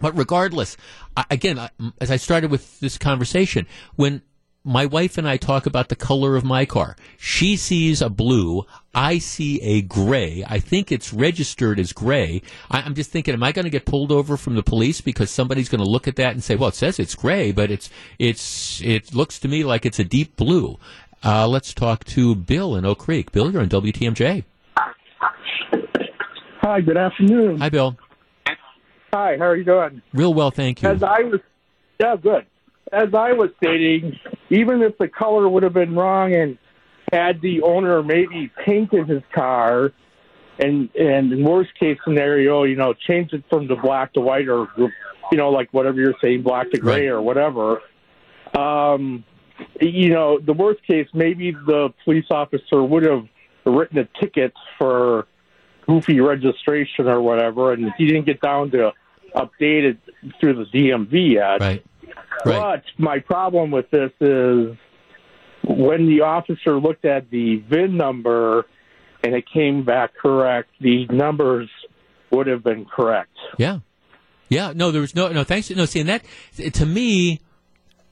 [0.00, 0.76] but regardless,
[1.30, 1.68] again,
[2.00, 4.22] as I started with this conversation, when
[4.64, 6.96] my wife and I talk about the color of my car.
[7.16, 8.66] She sees a blue.
[8.94, 10.44] I see a gray.
[10.46, 12.42] I think it's registered as gray.
[12.70, 15.30] I, am just thinking, am I going to get pulled over from the police because
[15.30, 17.88] somebody's going to look at that and say, well, it says it's gray, but it's,
[18.18, 20.78] it's, it looks to me like it's a deep blue.
[21.24, 23.32] Uh, let's talk to Bill in Oak Creek.
[23.32, 24.44] Bill, you're on WTMJ.
[26.60, 27.58] Hi, good afternoon.
[27.58, 27.96] Hi, Bill.
[29.14, 30.02] Hi, how are you doing?
[30.12, 30.88] Real well, thank you.
[30.88, 31.40] As I was,
[31.98, 32.46] yeah, good
[32.92, 34.18] as I was stating,
[34.50, 36.58] even if the color would have been wrong and
[37.12, 39.92] had the owner maybe painted his car,
[40.58, 44.48] and and in worst case scenario, you know, change it from the black to white
[44.48, 47.14] or you know, like whatever you're saying, black to gray right.
[47.14, 47.82] or whatever.
[48.56, 49.24] Um,
[49.80, 53.26] you know, the worst case, maybe the police officer would have
[53.64, 55.26] written a ticket for
[55.86, 58.92] goofy registration or whatever, and he didn't get down to
[59.34, 59.98] update it
[60.40, 61.60] through the DMV yet.
[61.60, 61.84] Right.
[62.44, 62.82] Right.
[62.82, 64.76] But my problem with this is
[65.64, 68.66] when the officer looked at the VIN number
[69.22, 71.68] and it came back correct, the numbers
[72.30, 73.36] would have been correct.
[73.58, 73.80] Yeah.
[74.48, 75.68] Yeah, no, there was no, no, thanks.
[75.70, 76.24] No, see, and that,
[76.72, 77.40] to me,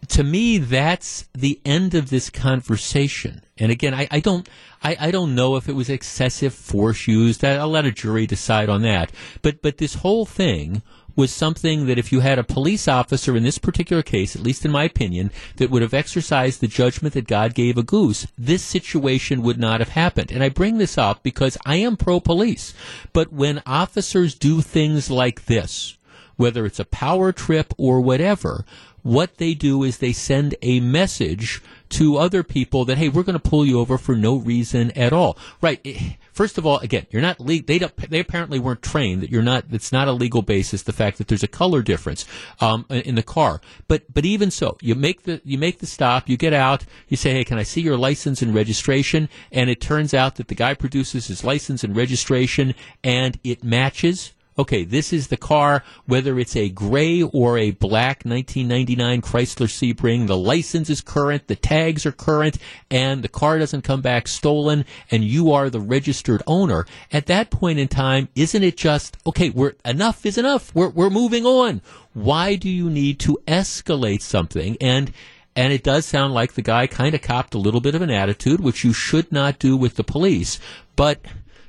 [0.09, 3.43] to me, that's the end of this conversation.
[3.57, 4.47] And again, I, I don't,
[4.83, 7.43] I, I, don't know if it was excessive force used.
[7.43, 9.11] I'll let a jury decide on that.
[9.41, 10.83] But, but this whole thing
[11.17, 14.65] was something that if you had a police officer in this particular case, at least
[14.65, 18.63] in my opinion, that would have exercised the judgment that God gave a goose, this
[18.63, 20.31] situation would not have happened.
[20.31, 22.75] And I bring this up because I am pro police.
[23.15, 25.97] But when officers do things like this,
[26.37, 28.67] whether it's a power trip or whatever,
[29.03, 33.39] what they do is they send a message to other people that hey, we're going
[33.39, 35.39] to pull you over for no reason at all.
[35.61, 35.81] Right?
[35.85, 39.43] Eh, First of all, again, you're not le- they they apparently weren't trained that you're
[39.43, 39.65] not.
[39.73, 40.83] It's not a legal basis.
[40.83, 42.27] The fact that there's a color difference
[42.61, 46.29] um, in the car, but but even so, you make the you make the stop.
[46.29, 46.85] You get out.
[47.09, 49.31] You say, hey, can I see your license and registration?
[49.51, 54.33] And it turns out that the guy produces his license and registration, and it matches
[54.59, 60.27] okay, this is the car, whether it's a gray or a black 1999 Chrysler Sebring,
[60.27, 62.59] the license is current, the tags are current,
[62.91, 66.87] and the car doesn't come back stolen, and you are the registered owner.
[67.13, 70.75] At that point in time, isn't it just, okay, we're, enough is enough.
[70.75, 71.83] We're, we're moving on.
[72.15, 74.77] Why do you need to escalate something?
[74.81, 75.13] And,
[75.55, 78.11] and it does sound like the guy kind of copped a little bit of an
[78.11, 80.59] attitude, which you should not do with the police.
[80.97, 81.21] But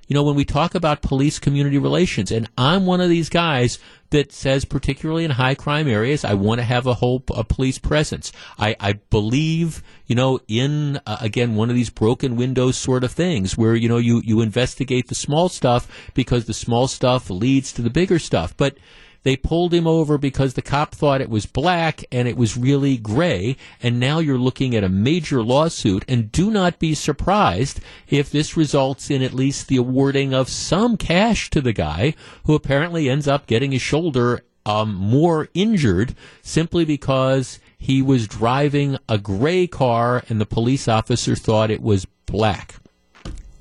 [0.07, 3.77] you know, when we talk about police community relations, and I'm one of these guys
[4.09, 7.77] that says, particularly in high crime areas, I want to have a whole a police
[7.77, 8.31] presence.
[8.57, 13.11] I, I believe, you know, in uh, again one of these broken windows sort of
[13.11, 17.73] things where you know you you investigate the small stuff because the small stuff leads
[17.73, 18.77] to the bigger stuff, but
[19.23, 22.97] they pulled him over because the cop thought it was black and it was really
[22.97, 23.57] gray.
[23.81, 26.05] And now you're looking at a major lawsuit.
[26.07, 30.97] And do not be surprised if this results in at least the awarding of some
[30.97, 32.13] cash to the guy
[32.45, 38.97] who apparently ends up getting his shoulder um, more injured simply because he was driving
[39.07, 42.75] a gray car and the police officer thought it was black.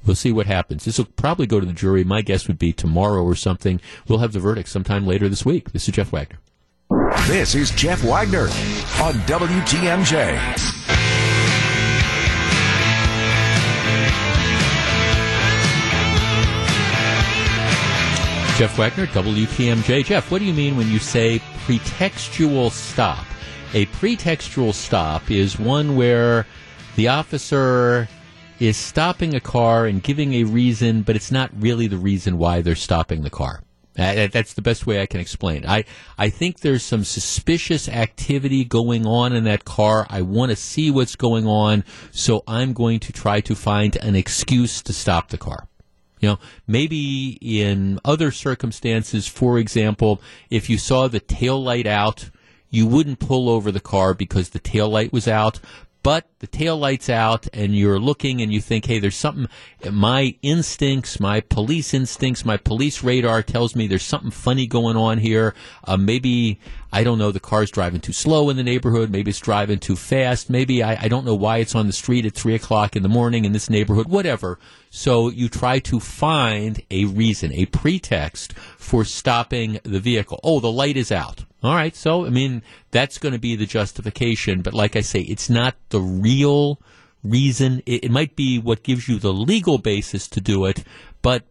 [0.07, 0.85] We'll see what happens.
[0.85, 2.05] This will probably go to the jury.
[2.05, 3.81] My guess would be tomorrow or something.
[4.07, 5.73] We'll have the verdict sometime later this week.
[5.73, 6.39] This is Jeff Wagner.
[7.27, 8.45] This is Jeff Wagner
[9.03, 10.77] on WTMJ.
[18.57, 20.05] Jeff Wagner, WTMJ.
[20.05, 23.27] Jeff, what do you mean when you say pretextual stop?
[23.75, 26.47] A pretextual stop is one where
[26.95, 28.09] The officer
[28.59, 32.63] is stopping a car and giving a reason, but it's not really the reason why
[32.63, 33.63] they're stopping the car.
[33.95, 35.65] That's the best way I can explain.
[35.67, 35.85] I
[36.19, 40.07] I think there's some suspicious activity going on in that car.
[40.11, 44.15] I want to see what's going on, so I'm going to try to find an
[44.15, 45.69] excuse to stop the car.
[46.21, 52.31] You know, maybe in other circumstances, for example, if you saw the tail light out,
[52.69, 55.61] you wouldn't pull over the car because the tail light was out,
[56.03, 59.49] but the tail light's out and you're looking and you think, hey, there's something,
[59.91, 65.17] my instincts, my police instincts, my police radar tells me there's something funny going on
[65.17, 65.55] here.
[65.85, 66.61] Uh, maybe,
[66.93, 69.11] I don't know, the car's driving too slow in the neighborhood.
[69.11, 70.51] Maybe it's driving too fast.
[70.51, 73.09] Maybe I, I don't know why it's on the street at three o'clock in the
[73.09, 74.59] morning in this neighborhood, whatever.
[74.91, 80.39] So you try to find a reason, a pretext for stopping the vehicle.
[80.45, 81.45] Oh, the light is out.
[81.63, 85.21] All right, so I mean that's going to be the justification, but like I say,
[85.21, 86.81] it's not the real
[87.23, 87.83] reason.
[87.87, 90.85] It, it, might be what gives you the legal basis to do it,
[91.23, 91.45] but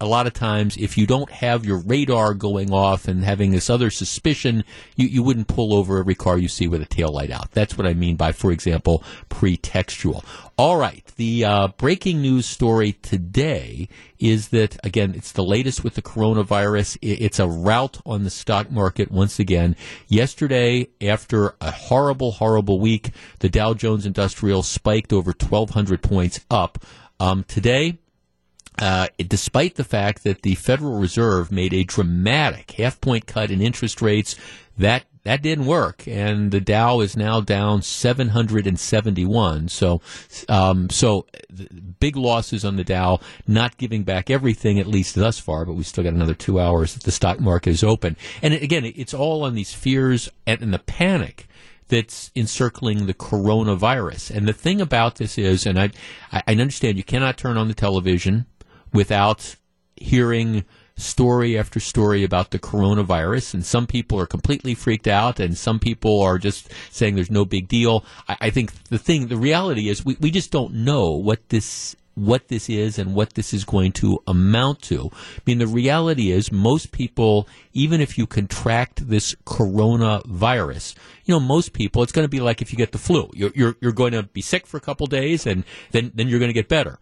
[0.00, 3.68] a lot of times, if you don't have your radar going off and having this
[3.68, 4.62] other suspicion,
[4.94, 7.50] you, you wouldn't pull over every car you see with a tail light out.
[7.50, 10.24] That's what I mean by, for example, pretextual.
[10.56, 11.04] All right.
[11.16, 13.88] The uh, breaking news story today
[14.20, 16.98] is that, again, it's the latest with the coronavirus.
[17.02, 19.74] It's a rout on the stock market once again.
[20.06, 26.84] Yesterday, after a horrible, horrible week, the Dow Jones Industrial spiked over 1,200 points up.
[27.20, 27.98] Um, today,
[28.80, 33.60] uh, despite the fact that the Federal Reserve made a dramatic half point cut in
[33.60, 34.36] interest rates,
[34.76, 39.68] that that didn't work, and the Dow is now down 771.
[39.68, 40.00] So,
[40.48, 41.26] um, so
[42.00, 45.66] big losses on the Dow, not giving back everything at least thus far.
[45.66, 48.16] But we still got another two hours that the stock market is open.
[48.40, 51.46] And again, it's all on these fears and, and the panic
[51.88, 54.30] that's encircling the coronavirus.
[54.30, 55.90] And the thing about this is, and I,
[56.32, 58.46] I understand you cannot turn on the television
[58.92, 59.56] without
[59.96, 60.64] hearing
[60.96, 65.78] story after story about the coronavirus, and some people are completely freaked out, and some
[65.78, 68.04] people are just saying there's no big deal.
[68.28, 71.96] I, I think the thing, the reality is, we, we just don't know what this
[72.18, 75.08] what this is and what this is going to amount to.
[75.12, 81.38] I mean, the reality is most people, even if you contract this coronavirus, you know,
[81.38, 83.30] most people, it's going to be like if you get the flu.
[83.34, 86.40] You're, you're, you're going to be sick for a couple days and then, then you're
[86.40, 86.98] going to get better.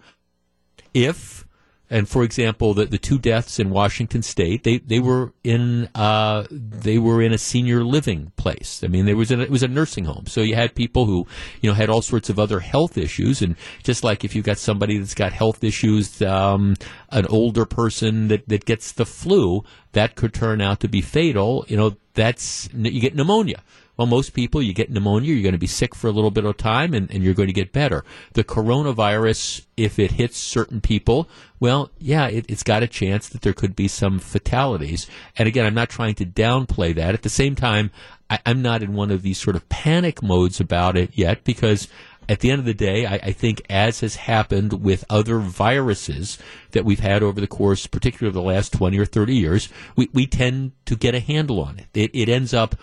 [0.93, 1.46] If
[1.89, 6.45] and for example, the, the two deaths in Washington State, they, they were in uh,
[6.51, 8.83] they were in a senior living place.
[8.83, 11.27] I mean, there was it was a nursing home, so you had people who
[11.61, 14.59] you know had all sorts of other health issues, and just like if you've got
[14.59, 16.75] somebody that's got health issues, um,
[17.11, 21.65] an older person that, that gets the flu, that could turn out to be fatal.
[21.69, 23.63] You know, that's you get pneumonia.
[23.97, 26.45] Well, most people, you get pneumonia, you're going to be sick for a little bit
[26.45, 28.05] of time, and, and you're going to get better.
[28.35, 31.29] The coronavirus, if it hits certain people,
[31.61, 35.07] well, yeah, it, has got a chance that there could be some fatalities.
[35.37, 37.15] And again, I'm not trying to downplay that.
[37.15, 37.91] At the same time,
[38.29, 41.89] I, I'm not in one of these sort of panic modes about it yet because
[42.29, 46.39] at the end of the day, I, I, think, as has happened with other viruses
[46.73, 50.09] that we've had over the course, particularly of the last 20 or 30 years, we,
[50.13, 51.87] we tend to get a handle on it.
[51.95, 52.75] It, it ends up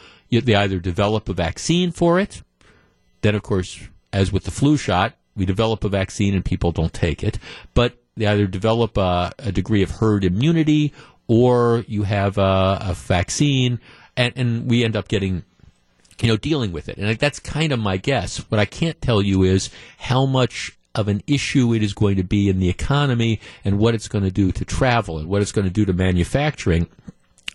[0.41, 2.41] they either develop a vaccine for it,
[3.21, 3.79] then, of course,
[4.11, 7.39] as with the flu shot, we develop a vaccine and people don't take it,
[7.73, 10.93] but they either develop a, a degree of herd immunity
[11.27, 13.79] or you have a, a vaccine,
[14.15, 15.43] and, and we end up getting
[16.21, 16.97] you know, dealing with it.
[16.97, 18.37] And that's kind of my guess.
[18.49, 22.23] What I can't tell you is how much of an issue it is going to
[22.23, 25.51] be in the economy and what it's going to do to travel and what it's
[25.51, 26.87] going to do to manufacturing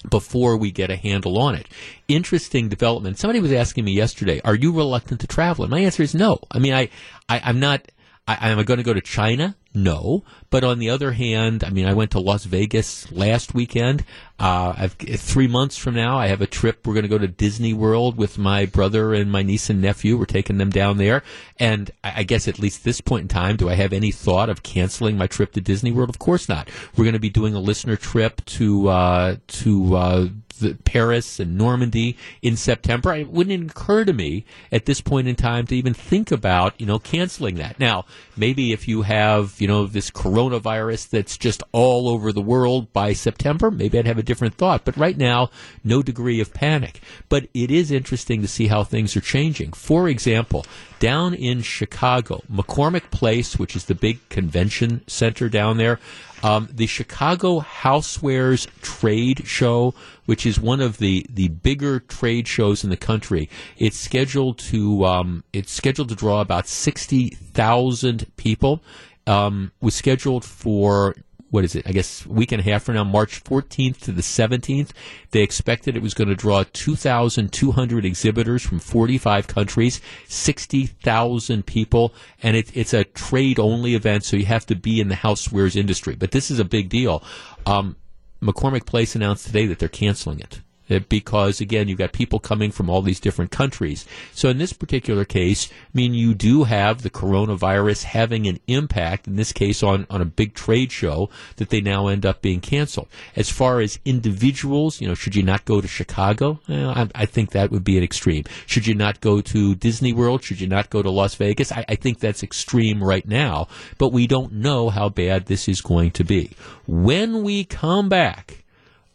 [0.09, 1.67] before we get a handle on it.
[2.07, 3.19] Interesting development.
[3.19, 5.65] Somebody was asking me yesterday, are you reluctant to travel?
[5.65, 6.39] And my answer is no.
[6.51, 6.89] I mean, I,
[7.29, 7.91] I I'm not,
[8.27, 9.57] I, am going to go to China?
[9.79, 10.25] No.
[10.51, 14.05] But on the other hand, I mean, I went to Las Vegas last weekend.
[14.39, 16.87] Uh, three months from now, I have a trip.
[16.87, 20.17] We're going to go to Disney World with my brother and my niece and nephew.
[20.17, 21.23] We're taking them down there.
[21.59, 24.63] And I guess at least this point in time, do I have any thought of
[24.63, 26.11] canceling my trip to Disney World?
[26.11, 26.69] Of course not.
[26.97, 31.57] We're going to be doing a listener trip to, uh, to, uh, the Paris and
[31.57, 33.15] Normandy in September.
[33.15, 36.87] It wouldn't occur to me at this point in time to even think about, you
[36.87, 37.79] know, canceling that.
[37.79, 38.05] Now,
[38.37, 43.13] maybe if you have, you know, this coronavirus that's just all over the world by
[43.13, 44.85] September, maybe I'd have a different thought.
[44.85, 45.51] But right now,
[45.85, 47.01] no degree of panic.
[47.29, 49.73] But it is interesting to see how things are changing.
[49.73, 50.65] For example,
[50.99, 56.01] down in Chicago, McCormick Place, which is the big convention center down there,
[56.43, 59.95] um, the Chicago Housewares Trade Show,
[60.27, 65.05] which is one of the, the bigger trade shows in the country, it's scheduled to
[65.05, 68.83] um, it's scheduled to draw about sixty thousand people.
[69.27, 71.15] Um, was scheduled for
[71.51, 71.87] what is it?
[71.87, 74.91] I guess week and a half from now, March 14th to the 17th.
[75.31, 82.57] They expected it was going to draw 2,200 exhibitors from 45 countries, 60,000 people, and
[82.57, 86.15] it, it's a trade only event, so you have to be in the housewares industry.
[86.15, 87.23] But this is a big deal.
[87.65, 87.97] Um,
[88.43, 90.61] McCormick Place announced today that they're canceling it.
[90.91, 94.07] Uh, because again, you've got people coming from all these different countries.
[94.33, 99.27] So in this particular case, I mean, you do have the coronavirus having an impact,
[99.27, 102.61] in this case on, on a big trade show that they now end up being
[102.61, 103.09] canceled.
[103.37, 106.61] As far as individuals, you know, should you not go to Chicago?
[106.69, 108.45] I, I, think that would be an extreme.
[108.67, 110.43] Should you not go to Disney World?
[110.43, 111.73] Should you not go to Las Vegas?
[111.73, 113.69] I, I think that's extreme right now,
[113.99, 116.51] but we don't know how bad this is going to be.
[116.87, 118.65] When we come back,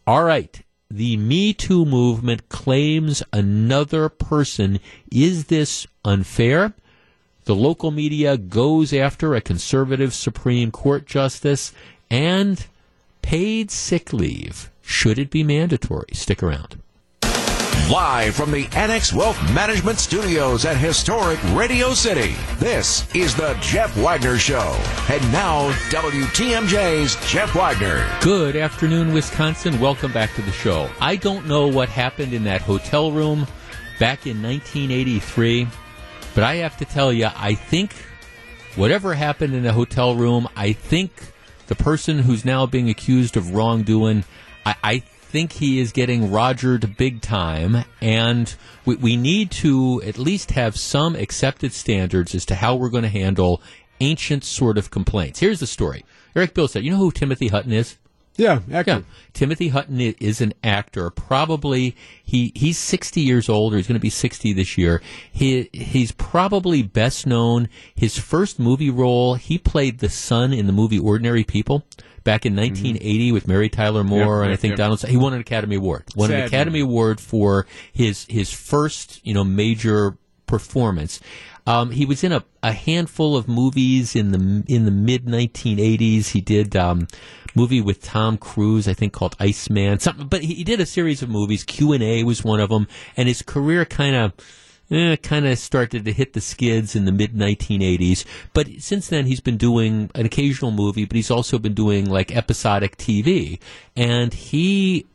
[0.06, 0.62] all right,
[0.94, 4.78] the Me Too movement claims another person.
[5.10, 6.72] Is this unfair?
[7.46, 11.72] The local media goes after a conservative Supreme Court justice
[12.08, 12.64] and
[13.22, 14.70] paid sick leave.
[14.82, 16.06] Should it be mandatory?
[16.12, 16.80] Stick around.
[17.90, 23.94] Live from the Annex Wealth Management Studios at historic Radio City, this is the Jeff
[23.98, 24.74] Wagner Show.
[25.10, 28.08] And now, WTMJ's Jeff Wagner.
[28.22, 29.78] Good afternoon, Wisconsin.
[29.80, 30.88] Welcome back to the show.
[30.98, 33.46] I don't know what happened in that hotel room
[34.00, 35.68] back in 1983,
[36.34, 37.92] but I have to tell you, I think
[38.76, 41.12] whatever happened in the hotel room, I think
[41.66, 44.24] the person who's now being accused of wrongdoing,
[44.64, 45.02] I, I
[45.34, 48.54] think he is getting rogered big time, and
[48.84, 53.02] we, we need to at least have some accepted standards as to how we're going
[53.02, 53.60] to handle
[53.98, 55.40] ancient sort of complaints.
[55.40, 56.04] Here's the story.
[56.36, 57.96] Eric Bill said, you know who Timothy Hutton is?
[58.36, 58.90] Yeah, actor.
[58.92, 59.00] Yeah.
[59.32, 61.10] Timothy Hutton is an actor.
[61.10, 65.02] Probably he he's 60 years old, or he's going to be 60 this year.
[65.32, 67.68] He he's probably best known.
[67.94, 71.84] His first movie role, he played the son in the movie Ordinary People
[72.24, 73.34] back in 1980 mm-hmm.
[73.34, 74.78] with Mary Tyler Moore yep, and I think yep.
[74.78, 75.02] Donald.
[75.02, 76.04] He won an Academy Award.
[76.16, 76.80] Won an Academy.
[76.80, 80.16] Award for his his first you know major
[80.46, 81.20] performance.
[81.66, 86.28] Um, he was in a, a handful of movies in the in the mid 1980s.
[86.28, 87.08] He did um,
[87.54, 90.00] movie with Tom Cruise, I think called Iceman.
[90.00, 91.64] Something, but he, he did a series of movies.
[91.64, 94.32] Q and A was one of them, and his career kind of
[94.90, 98.24] eh, kind of started to hit the skids in the mid 1980s.
[98.52, 102.34] But since then, he's been doing an occasional movie, but he's also been doing like
[102.34, 103.58] episodic TV.
[103.96, 105.06] And he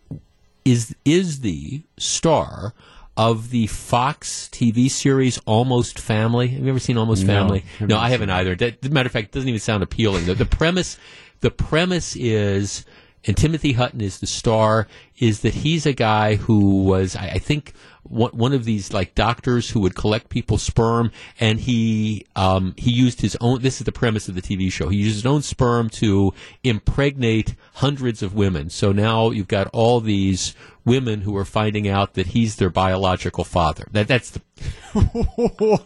[0.65, 2.73] is is the star
[3.19, 6.47] of the Fox TV series Almost Family.
[6.47, 7.65] Have you ever seen Almost no, Family?
[7.81, 8.55] No, I haven't either.
[8.55, 10.25] That, matter of fact, it doesn't even sound appealing.
[10.25, 10.97] The, the premise,
[11.41, 12.85] the premise is,
[13.25, 17.39] and Timothy Hutton is the star, is that he's a guy who was, I, I
[17.39, 17.73] think,
[18.09, 22.91] one one of these like doctors who would collect people's sperm, and he um, he
[22.91, 23.61] used his own.
[23.61, 24.89] This is the premise of the TV show.
[24.89, 26.33] He used his own sperm to
[26.63, 28.69] impregnate hundreds of women.
[28.69, 30.55] So now you've got all these
[30.85, 33.87] women who are finding out that he's their biological father.
[33.91, 34.41] That that's the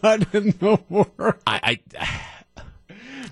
[0.02, 1.34] what in the world?
[1.46, 2.20] I, I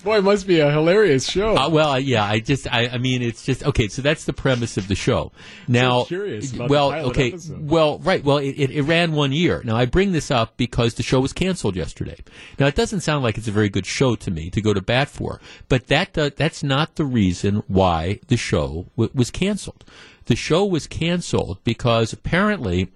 [0.03, 1.57] Boy, it must be a hilarious show.
[1.57, 3.87] Uh, well, yeah, I just, I, I, mean, it's just okay.
[3.89, 5.31] So that's the premise of the show.
[5.69, 7.69] Now, so well, okay, episode.
[7.69, 8.23] well, right.
[8.25, 9.63] Well, it, it, it, ran one year.
[9.65, 12.19] Now, I bring this up because the show was canceled yesterday.
[12.59, 14.83] Now, it doesn't sound like it's a very good show to me to go to
[14.83, 19.85] bat for, but that uh, that's not the reason why the show w- was canceled.
[20.27, 22.89] The show was canceled because apparently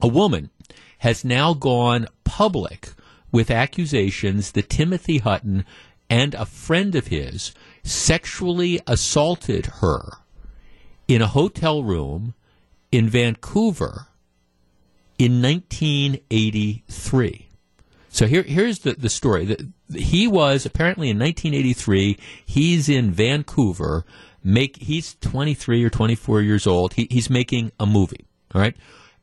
[0.00, 0.50] a woman
[0.98, 2.92] has now gone public
[3.32, 5.64] with accusations that Timothy Hutton
[6.10, 7.54] and a friend of his
[7.84, 10.18] sexually assaulted her
[11.08, 12.34] in a hotel room
[12.92, 14.08] in Vancouver
[15.18, 17.46] in 1983.
[18.08, 19.56] So here, here's the, the story.
[19.94, 22.18] He was apparently in 1983.
[22.44, 24.04] He's in Vancouver.
[24.42, 26.94] Make he's 23 or 24 years old.
[26.94, 28.26] He, he's making a movie.
[28.52, 28.76] All right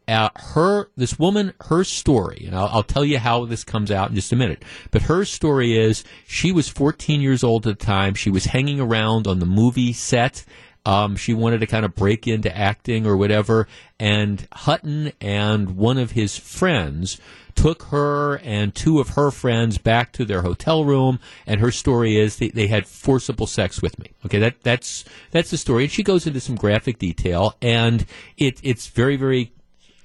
[0.07, 4.09] uh, her this woman her story and I'll, I'll, tell you how this comes out
[4.09, 7.85] in just a minute but her story is she was 14 years old at the
[7.85, 10.45] time she was hanging around on the movie set
[10.87, 13.67] Um, she wanted to kind of break into acting or whatever.
[13.99, 17.19] And Hutton and one of his friends
[17.55, 21.19] took her and two of her friends back to their hotel room.
[21.45, 24.11] And her story is they, they had forcible sex with me.
[24.25, 25.83] Okay, that that's that's the story.
[25.83, 28.05] And she goes into some graphic detail, and
[28.37, 29.51] it it's very very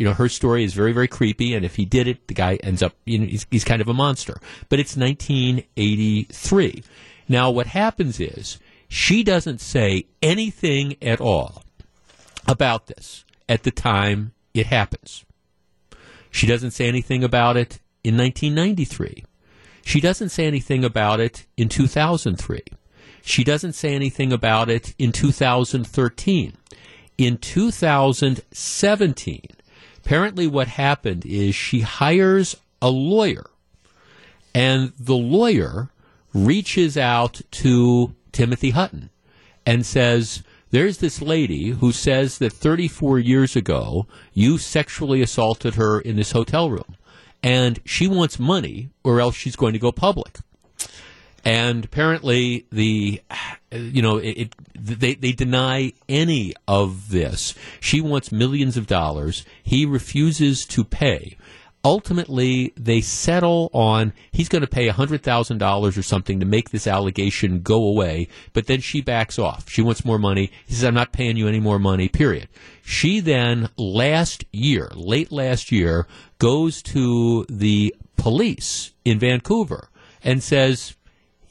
[0.02, 2.56] you know, her story is very, very creepy, and if he did it, the guy
[2.56, 4.40] ends up, you know, he's, he's kind of a monster.
[4.68, 6.82] But it's 1983.
[7.28, 11.62] Now, what happens is she doesn't say anything at all
[12.48, 15.24] about this at the time it happens.
[16.32, 19.24] She doesn't say anything about it in 1993.
[19.84, 22.60] She doesn't say anything about it in 2003.
[23.22, 26.54] She doesn't say anything about it in 2013.
[27.18, 29.42] In 2017,
[30.04, 33.46] apparently what happened is she hires a lawyer,
[34.54, 35.90] and the lawyer
[36.34, 39.10] reaches out to Timothy Hutton
[39.64, 46.00] and says, There's this lady who says that 34 years ago you sexually assaulted her
[46.00, 46.96] in this hotel room,
[47.42, 50.38] and she wants money or else she's going to go public.
[51.44, 53.20] And apparently, the
[53.72, 57.54] you know it, it, they they deny any of this.
[57.80, 59.44] She wants millions of dollars.
[59.62, 61.36] He refuses to pay.
[61.84, 66.70] Ultimately, they settle on he's going to pay hundred thousand dollars or something to make
[66.70, 68.28] this allegation go away.
[68.52, 69.68] But then she backs off.
[69.68, 70.52] She wants more money.
[70.64, 72.48] He says, "I'm not paying you any more money." Period.
[72.84, 76.06] She then last year, late last year,
[76.38, 79.88] goes to the police in Vancouver
[80.22, 80.94] and says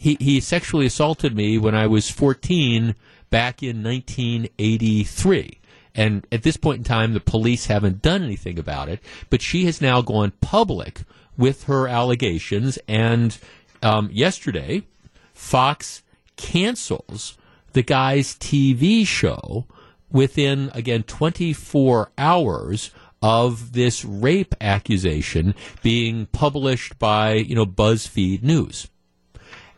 [0.01, 2.95] he, he sexually assaulted me when I was 14
[3.29, 5.59] back in 1983.
[5.93, 8.99] And at this point in time, the police haven't done anything about it.
[9.29, 11.01] But she has now gone public
[11.37, 12.79] with her allegations.
[12.87, 13.37] And
[13.83, 14.87] um, yesterday,
[15.33, 16.01] Fox
[16.35, 17.37] cancels
[17.73, 19.67] the guy's TV show
[20.11, 22.89] within, again, 24 hours
[23.21, 28.87] of this rape accusation being published by, you know, BuzzFeed News.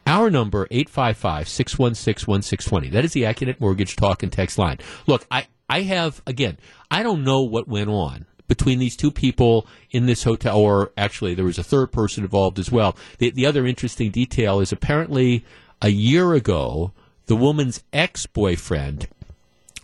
[0.05, 2.91] Our number, 855-616-1620.
[2.91, 4.79] That is the Accunet Mortgage Talk and Text line.
[5.07, 6.57] Look, I, I have, again,
[6.91, 11.33] I don't know what went on between these two people in this hotel, or actually
[11.33, 12.97] there was a third person involved as well.
[13.17, 15.45] The, the other interesting detail is apparently
[15.81, 16.91] a year ago,
[17.27, 19.07] the woman's ex-boyfriend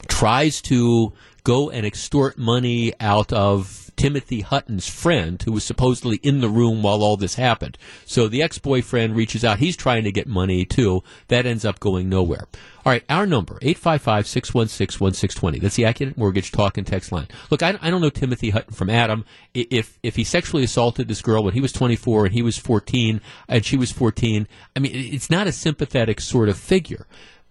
[0.08, 6.39] tries to go and extort money out of Timothy Hutton's friend, who was supposedly in
[6.39, 7.78] the room while all this happened.
[8.06, 9.60] So the ex boyfriend reaches out.
[9.60, 11.04] He's trying to get money too.
[11.28, 12.47] That ends up going nowhere.
[12.86, 15.60] All right, our number, 855 616 1620.
[15.60, 17.28] That's the Accunet Mortgage Talk and Text line.
[17.50, 19.26] Look, I, I don't know Timothy Hutton from Adam.
[19.54, 23.20] If, if he sexually assaulted this girl when he was 24 and he was 14
[23.50, 24.47] and she was 14,
[24.78, 27.06] I mean, it's not a sympathetic sort of figure.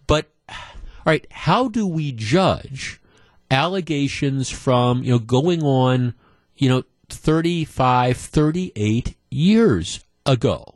[0.07, 0.31] But,
[1.09, 3.01] right, how do we judge
[3.51, 6.15] allegations from, you know, going on
[6.59, 10.75] you know, 35, 38 years ago.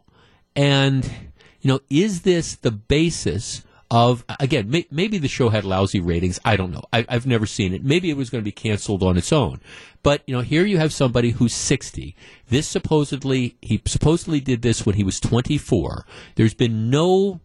[0.56, 1.04] And,
[1.60, 6.40] you know, is this the basis of, again, may, maybe the show had lousy ratings.
[6.44, 6.84] I don't know.
[6.92, 7.84] I, I've never seen it.
[7.84, 9.60] Maybe it was going to be canceled on its own.
[10.02, 12.16] But, you know, here you have somebody who's 60.
[12.48, 16.06] This supposedly, he supposedly did this when he was 24.
[16.36, 17.40] There's been no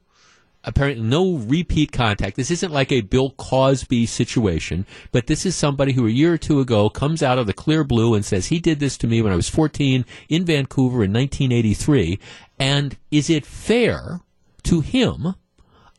[0.63, 2.35] apparently no repeat contact.
[2.35, 6.37] This isn't like a Bill Cosby situation, but this is somebody who a year or
[6.37, 9.21] two ago comes out of the clear blue and says he did this to me
[9.21, 12.19] when I was 14 in Vancouver in 1983.
[12.59, 14.21] And is it fair
[14.63, 15.35] to him?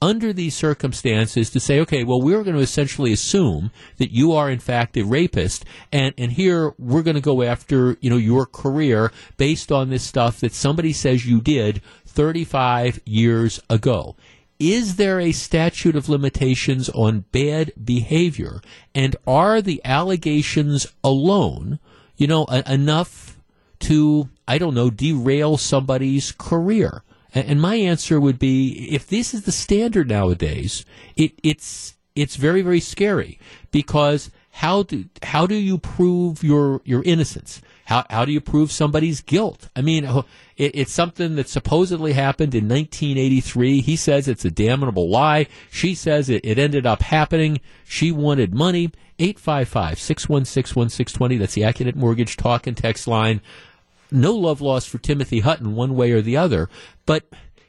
[0.01, 4.49] Under these circumstances, to say, okay, well, we're going to essentially assume that you are
[4.49, 8.47] in fact a rapist, and and here we're going to go after you know your
[8.47, 14.15] career based on this stuff that somebody says you did 35 years ago
[14.59, 18.61] is there a statute of limitations on bad behavior?
[18.95, 21.79] And are the allegations alone,
[22.17, 23.39] you know, a- enough
[23.81, 27.05] to, I don't know, derail somebody's career?
[27.35, 30.85] And, and my answer would be if this is the standard nowadays,
[31.17, 33.39] it, it's, it's very, very scary
[33.71, 37.63] because how do, how do you prove your, your innocence?
[37.89, 39.71] How, how do you prove somebody's guilt?
[39.75, 40.05] I mean,
[40.59, 43.81] it, it's something that supposedly happened in 1983.
[43.81, 45.47] He says it's a damnable lie.
[45.71, 47.63] She says it, it ended up happening.
[47.87, 48.91] She wanted money.
[49.19, 51.39] 855 616 1620.
[51.39, 53.41] That's the Accunet Mortgage Talk and Text line.
[54.11, 56.69] No love lost for Timothy Hutton one way or the other,
[57.07, 57.25] but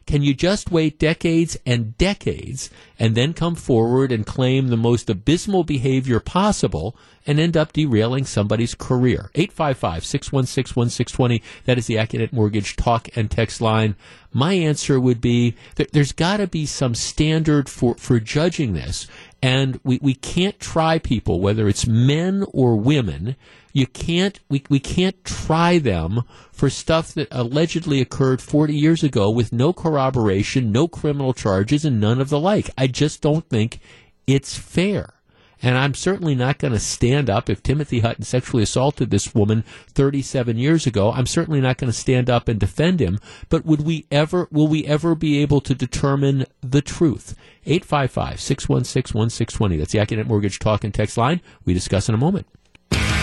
[0.10, 5.08] can you just wait decades and decades and then come forward and claim the most
[5.08, 6.96] abysmal behavior possible
[7.28, 9.30] and end up derailing somebody's career?
[9.36, 11.44] 855 616 1620.
[11.66, 13.96] That is the Accunet Mortgage talk and text line.
[14.34, 19.06] my answer would be that there's got to be some standard for, for judging this.
[19.44, 23.36] And we, we can't try people, whether it's men or women.
[23.74, 29.30] You can't, we, we can't try them for stuff that allegedly occurred 40 years ago
[29.30, 32.70] with no corroboration, no criminal charges, and none of the like.
[32.78, 33.80] I just don't think
[34.28, 35.14] it's fair.
[35.62, 39.64] And I'm certainly not going to stand up if Timothy Hutton sexually assaulted this woman
[39.90, 41.12] 37 years ago.
[41.12, 43.20] I'm certainly not going to stand up and defend him.
[43.50, 47.36] But would we ever, will we ever be able to determine the truth?
[47.66, 49.78] 855 616 1620.
[49.78, 51.42] That's the Accunet Mortgage Talk and Text line.
[51.66, 52.48] We discuss in a moment.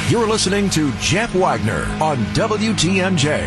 [0.08, 3.40] You're listening to Jeff Wagner on WTMJ.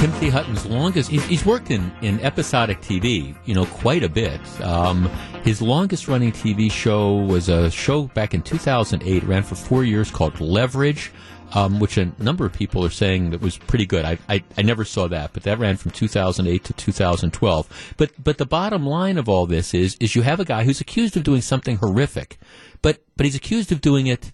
[0.00, 4.40] Timothy Hutton's longest, he's, worked in, in episodic TV, you know, quite a bit.
[4.60, 5.06] Um,
[5.42, 10.12] his longest running TV show was a show back in 2008, ran for four years
[10.12, 11.10] called Leverage.
[11.54, 14.04] Um, which a number of people are saying that was pretty good.
[14.04, 17.94] I, I, I never saw that, but that ran from 2008 to 2012.
[17.96, 20.80] But but the bottom line of all this is is you have a guy who's
[20.80, 22.38] accused of doing something horrific,
[22.82, 24.32] but but he's accused of doing it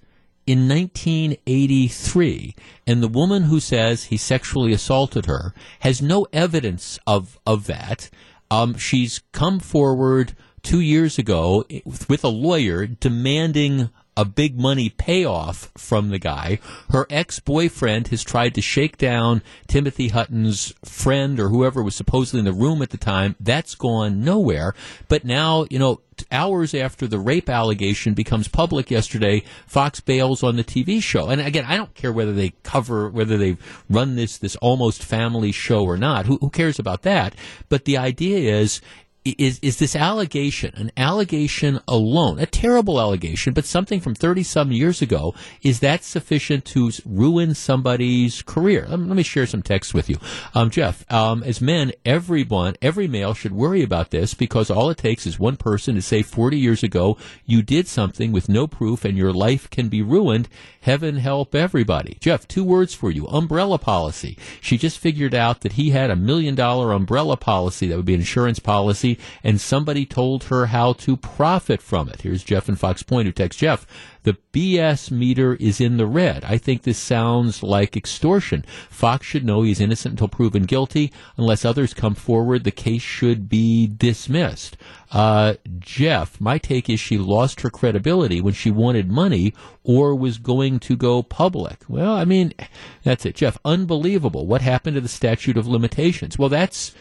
[0.52, 2.54] in 1983,
[2.86, 8.10] and the woman who says he sexually assaulted her has no evidence of of that.
[8.50, 15.70] Um, she's come forward two years ago with a lawyer demanding a big money payoff
[15.76, 16.58] from the guy.
[16.90, 22.40] Her ex boyfriend has tried to shake down Timothy Hutton's friend or whoever was supposedly
[22.40, 23.36] in the room at the time.
[23.40, 24.74] That's gone nowhere.
[25.08, 26.00] But now, you know,
[26.30, 31.28] hours after the rape allegation becomes public yesterday, Fox bails on the TV show.
[31.28, 33.56] And again, I don't care whether they cover, whether they
[33.88, 36.26] run this, this almost family show or not.
[36.26, 37.34] Who, who cares about that?
[37.68, 38.80] But the idea is,
[39.24, 44.72] is is this allegation an allegation alone a terrible allegation but something from 30 some
[44.72, 48.86] years ago is that sufficient to ruin somebody's career?
[48.88, 50.16] Let me, share some text with you.
[50.54, 54.98] Um, jeff um, as men everyone every male should worry about this because all it
[54.98, 57.16] takes is one person to say 40 years ago
[57.46, 60.48] you did something with no proof and your life can be ruined.
[60.80, 62.16] Heaven help everybody.
[62.20, 63.28] Jeff two words for you.
[63.28, 64.36] Umbrella policy.
[64.60, 68.14] She just figured out that he had a million dollar umbrella policy that would be
[68.14, 69.11] an insurance policy
[69.42, 72.22] and somebody told her how to profit from it.
[72.22, 73.86] Here's Jeff in Fox Point who texts Jeff,
[74.24, 76.44] the BS meter is in the red.
[76.44, 78.64] I think this sounds like extortion.
[78.88, 81.12] Fox should know he's innocent until proven guilty.
[81.36, 84.76] Unless others come forward, the case should be dismissed.
[85.10, 89.52] Uh, Jeff, my take is she lost her credibility when she wanted money
[89.82, 91.84] or was going to go public.
[91.88, 92.54] Well, I mean,
[93.02, 93.34] that's it.
[93.34, 94.46] Jeff, unbelievable.
[94.46, 96.38] What happened to the statute of limitations?
[96.38, 96.94] Well, that's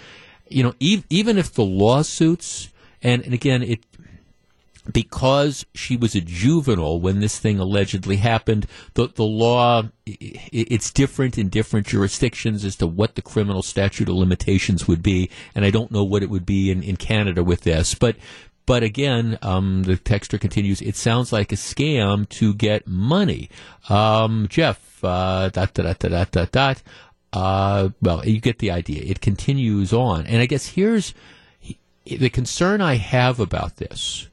[0.51, 2.69] you know, e- even if the lawsuits,
[3.01, 3.85] and, and again, it
[4.91, 11.37] because she was a juvenile when this thing allegedly happened, the the law it's different
[11.37, 15.71] in different jurisdictions as to what the criminal statute of limitations would be, and I
[15.71, 18.15] don't know what it would be in, in Canada with this, but.
[18.67, 20.83] But again, um, the texter continues.
[20.83, 23.49] It sounds like a scam to get money.
[23.89, 26.83] Um, Jeff, uh, dot dot dot dot dot dot.
[27.33, 29.03] Uh, well, you get the idea.
[29.05, 30.25] It continues on.
[30.25, 31.13] And I guess here's
[32.05, 34.27] the concern I have about this.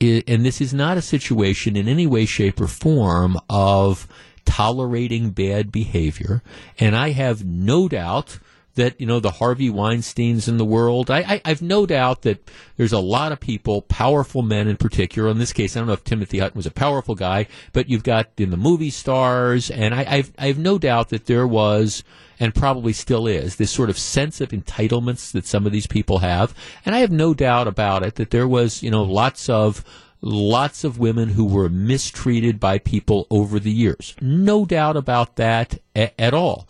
[0.00, 4.06] and this is not a situation in any way, shape, or form of
[4.44, 6.42] tolerating bad behavior.
[6.78, 8.38] And I have no doubt
[8.78, 11.10] that you know the Harvey Weinstein's in the world.
[11.10, 15.28] I, I have no doubt that there's a lot of people, powerful men in particular.
[15.28, 18.04] In this case, I don't know if Timothy Hutton was a powerful guy, but you've
[18.04, 22.04] got in the movie stars, and I I've, I have no doubt that there was
[22.40, 26.18] and probably still is, this sort of sense of entitlements that some of these people
[26.18, 26.54] have.
[26.84, 29.84] And I have no doubt about it that there was, you know, lots of
[30.20, 34.16] lots of women who were mistreated by people over the years.
[34.20, 36.68] No doubt about that a- at all.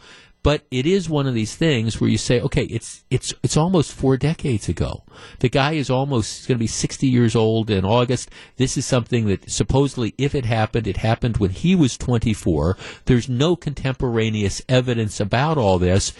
[0.48, 3.92] But it is one of these things where you say, okay, it's it's it's almost
[3.92, 5.04] four decades ago.
[5.40, 8.30] The guy is almost going to be sixty years old in August.
[8.56, 12.78] This is something that supposedly, if it happened, it happened when he was twenty four.
[13.04, 16.14] There's no contemporaneous evidence about all this.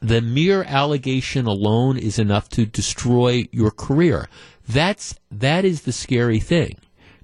[0.00, 4.28] The mere allegation alone is enough to destroy your career.
[4.68, 6.78] That's that is the scary thing,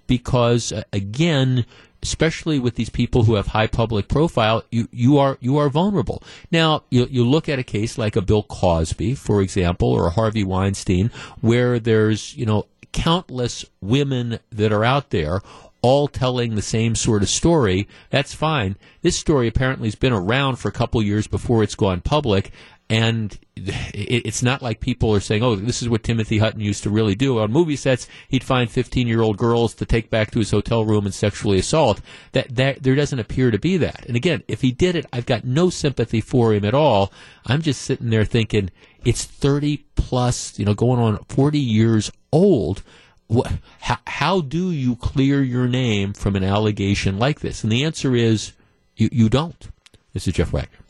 [0.07, 1.67] because uh, again
[2.05, 6.23] especially with these people who have high public profile, you, you are you are vulnerable.
[6.53, 10.11] Now, you, you look at a case like a Bill Cosby, for example, or a
[10.11, 15.41] Harvey Weinstein, where there's you know countless women that are out there
[15.81, 18.75] all telling the same sort of story, that's fine.
[19.03, 22.53] This story apparently has been around for a couple years before it's gone public.
[22.91, 26.82] And it, it's not like people are saying, "Oh, this is what Timothy Hutton used
[26.82, 30.51] to really do." On movie sets, he'd find fifteen-year-old girls to take back to his
[30.51, 32.03] hotel room and sexually assault.
[32.32, 34.05] That that there doesn't appear to be that.
[34.07, 37.11] And again, if he did it, I've got no sympathy for him at all.
[37.47, 38.70] I'm just sitting there thinking,
[39.03, 42.82] it's thirty plus, you know, going on forty years old.
[43.28, 47.64] What, how, how do you clear your name from an allegation like this?
[47.64, 48.53] And the answer is,
[48.95, 49.68] you, you don't.
[50.12, 50.84] This is Jeff Wagner.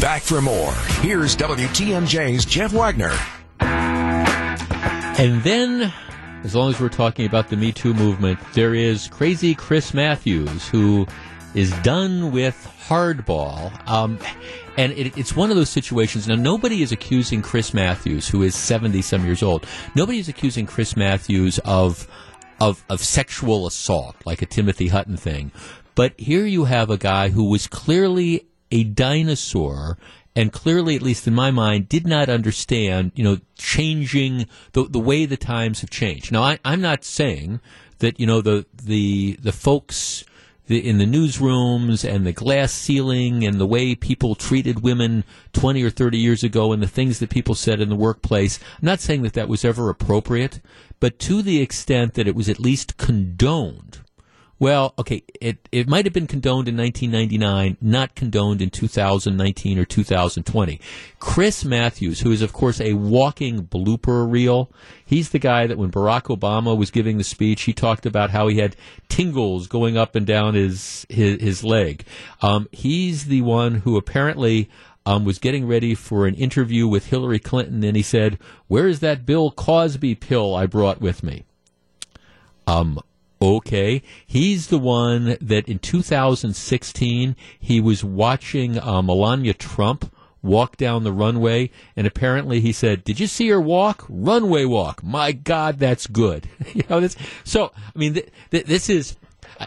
[0.00, 0.72] Back for more.
[1.00, 3.12] Here's WTMJ's Jeff Wagner.
[3.60, 5.92] And then,
[6.42, 10.68] as long as we're talking about the Me Too movement, there is crazy Chris Matthews
[10.68, 11.06] who
[11.54, 13.70] is done with hardball.
[13.88, 14.18] Um,
[14.76, 16.26] and it, it's one of those situations.
[16.26, 20.66] Now, nobody is accusing Chris Matthews, who is 70 some years old, nobody is accusing
[20.66, 22.08] Chris Matthews of,
[22.60, 25.52] of, of sexual assault, like a Timothy Hutton thing.
[25.94, 29.98] But here you have a guy who was clearly a dinosaur
[30.34, 34.98] and clearly, at least in my mind, did not understand, you know, changing the, the
[34.98, 36.32] way the times have changed.
[36.32, 37.60] Now, I, I'm not saying
[37.98, 40.24] that, you know, the, the, the folks
[40.68, 45.82] the, in the newsrooms and the glass ceiling and the way people treated women 20
[45.82, 48.58] or 30 years ago and the things that people said in the workplace.
[48.80, 50.60] I'm not saying that that was ever appropriate,
[50.98, 53.98] but to the extent that it was at least condoned
[54.62, 59.84] well, okay, it, it might have been condoned in 1999, not condoned in 2019 or
[59.84, 60.80] 2020.
[61.18, 64.70] Chris Matthews, who is, of course, a walking blooper reel,
[65.04, 68.46] he's the guy that when Barack Obama was giving the speech, he talked about how
[68.46, 68.76] he had
[69.08, 72.04] tingles going up and down his, his, his leg.
[72.40, 74.70] Um, he's the one who apparently
[75.04, 78.38] um, was getting ready for an interview with Hillary Clinton, and he said,
[78.68, 81.42] Where's that Bill Cosby pill I brought with me?
[82.68, 83.00] Um,
[83.42, 84.02] Okay.
[84.24, 91.12] He's the one that in 2016 he was watching uh, Melania Trump walk down the
[91.12, 94.04] runway, and apparently he said, "Did you see her walk?
[94.08, 95.02] Runway walk.
[95.02, 97.06] My God, that's good." you know.
[97.44, 99.16] So, I mean, th- th- this is.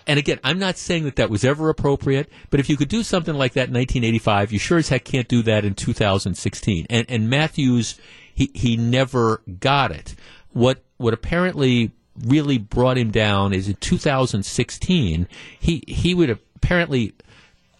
[0.07, 3.03] And again, I'm not saying that that was ever appropriate, but if you could do
[3.03, 6.87] something like that in 1985, you sure as heck can't do that in 2016.
[6.89, 7.97] And, and Matthews,
[8.33, 10.15] he, he never got it.
[10.51, 11.91] What what apparently
[12.23, 15.27] really brought him down is in 2016,
[15.59, 17.13] he, he would apparently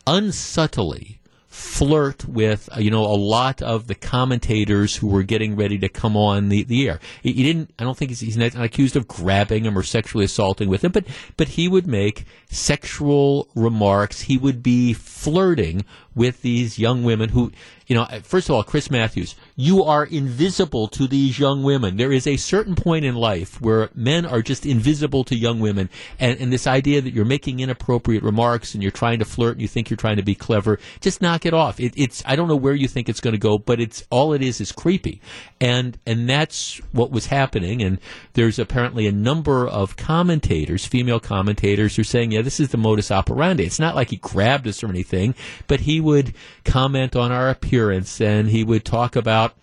[0.07, 1.19] unsubtly
[1.55, 5.88] flirt with uh, you know a lot of the commentators who were getting ready to
[5.88, 6.99] come on the, the air.
[7.23, 7.73] He, he didn't.
[7.79, 10.91] I don't think he's, he's, not accused of grabbing him or sexually assaulting with him,
[10.91, 11.05] but
[11.38, 14.21] but he would make sexual remarks.
[14.21, 15.86] He would be flirting
[16.16, 17.51] with these young women who
[17.88, 21.97] you know, first of all, Chris Matthews, you are invisible to these young women.
[21.97, 25.89] There is a certain point in life where men are just invisible to young women.
[26.20, 29.61] And, and this idea that you're making inappropriate remarks and you're trying to flirt and
[29.61, 31.80] you think you're trying to be clever, just knock it off.
[31.80, 34.34] It, it's, I don't know where you think it's going to go, but it's, all
[34.34, 35.22] it is is creepy.
[35.61, 37.84] And, and that's what was happening.
[37.84, 37.99] And
[38.34, 42.78] there's apparently a number of commentators, female commentators, who are saying, yeah, this is the
[42.78, 43.63] modus operandi.
[43.63, 45.36] It's not like he grabbed us or anything,
[45.68, 46.34] but he would
[46.64, 49.53] comment on our appearance and he would talk about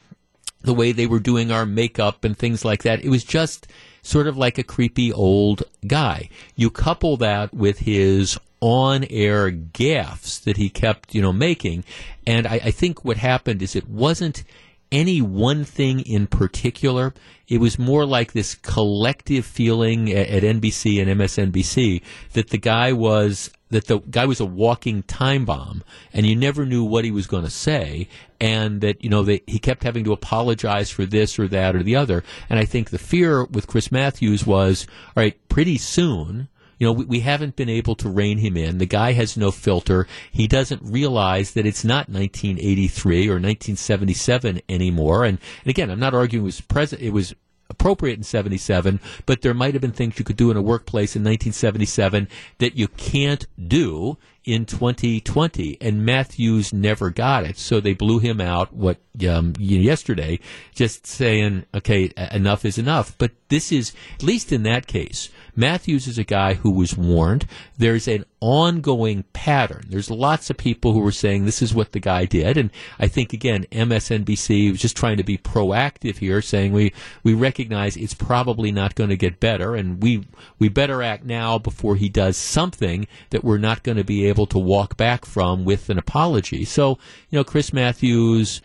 [0.61, 3.05] the way they were doing our makeup and things like that.
[3.05, 3.67] It was just
[4.03, 6.29] sort of like a creepy old guy.
[6.57, 11.85] You couple that with his on air gaffes that he kept, you know, making.
[12.27, 14.45] And I, I, think what happened is it wasn't
[14.93, 17.13] any one thing in particular.
[17.49, 22.03] It was more like this collective feeling at, at NBC and MSNBC
[22.35, 26.65] that the guy was that the guy was a walking time bomb and you never
[26.65, 28.07] knew what he was going to say
[28.41, 31.83] and that you know they, he kept having to apologize for this or that or
[31.83, 36.49] the other and i think the fear with chris matthews was all right pretty soon
[36.79, 38.79] you know, we, we, haven't been able to rein him in.
[38.79, 40.09] The guy has no filter.
[40.33, 45.25] He doesn't realize that it's not 1983 or 1977 anymore.
[45.25, 47.01] And, and again, I'm not arguing it was present.
[47.01, 47.37] It was
[47.73, 51.17] appropriate in 77, but there might have been things you could do in a workplace
[51.17, 57.95] in 1977 that you can't do in 2020, and Matthews never got it, so they
[57.95, 58.73] blew him out.
[58.73, 60.41] What um, yesterday,
[60.75, 63.17] just saying, okay, enough is enough.
[63.19, 67.47] But this is at least in that case, Matthews is a guy who was warned.
[67.77, 69.85] There's an ongoing pattern.
[69.89, 73.07] There's lots of people who were saying this is what the guy did, and I
[73.07, 78.15] think again MSNBC was just trying to be proactive here, saying we we recognize it's
[78.15, 80.27] probably not going to get better, and we
[80.59, 84.32] we better act now before he does something that we're not going to be able
[84.35, 86.65] to walk back from with an apology.
[86.65, 86.99] So
[87.31, 88.61] you know, Chris Matthews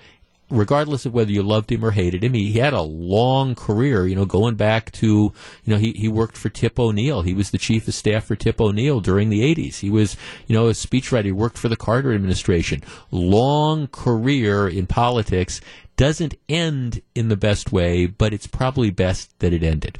[0.50, 4.08] regardless of whether you loved him or hated him, he, he had a long career,
[4.08, 5.34] you know, going back to, you
[5.74, 7.22] know, he, he worked for Tip O'Neill.
[7.22, 9.80] He was the chief of staff for Tip O'Neill during the 80s.
[9.80, 10.16] He was,
[10.48, 11.26] you know, a speechwriter.
[11.26, 12.84] He worked for the Carter administration.
[13.12, 15.60] Long career in politics
[15.98, 19.98] doesn't end in the best way, but it's probably best that it ended.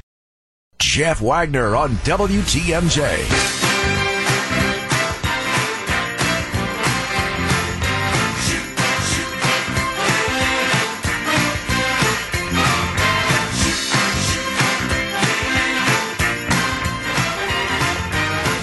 [0.78, 3.67] Jeff Wagner on WTMJ.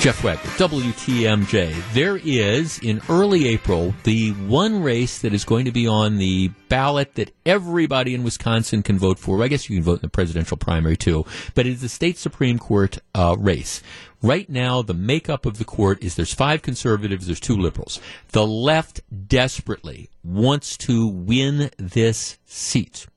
[0.05, 1.73] Jeff Wagner, WTMJ.
[1.93, 6.49] There is, in early April, the one race that is going to be on the
[6.69, 9.41] ballot that everybody in Wisconsin can vote for.
[9.41, 11.25] I guess you can vote in the presidential primary too,
[11.55, 13.81] but it is the state Supreme Court uh, race.
[14.21, 17.99] Right now, the makeup of the court is there's five conservatives, there's two liberals.
[18.27, 23.07] The left desperately wants to win this seat.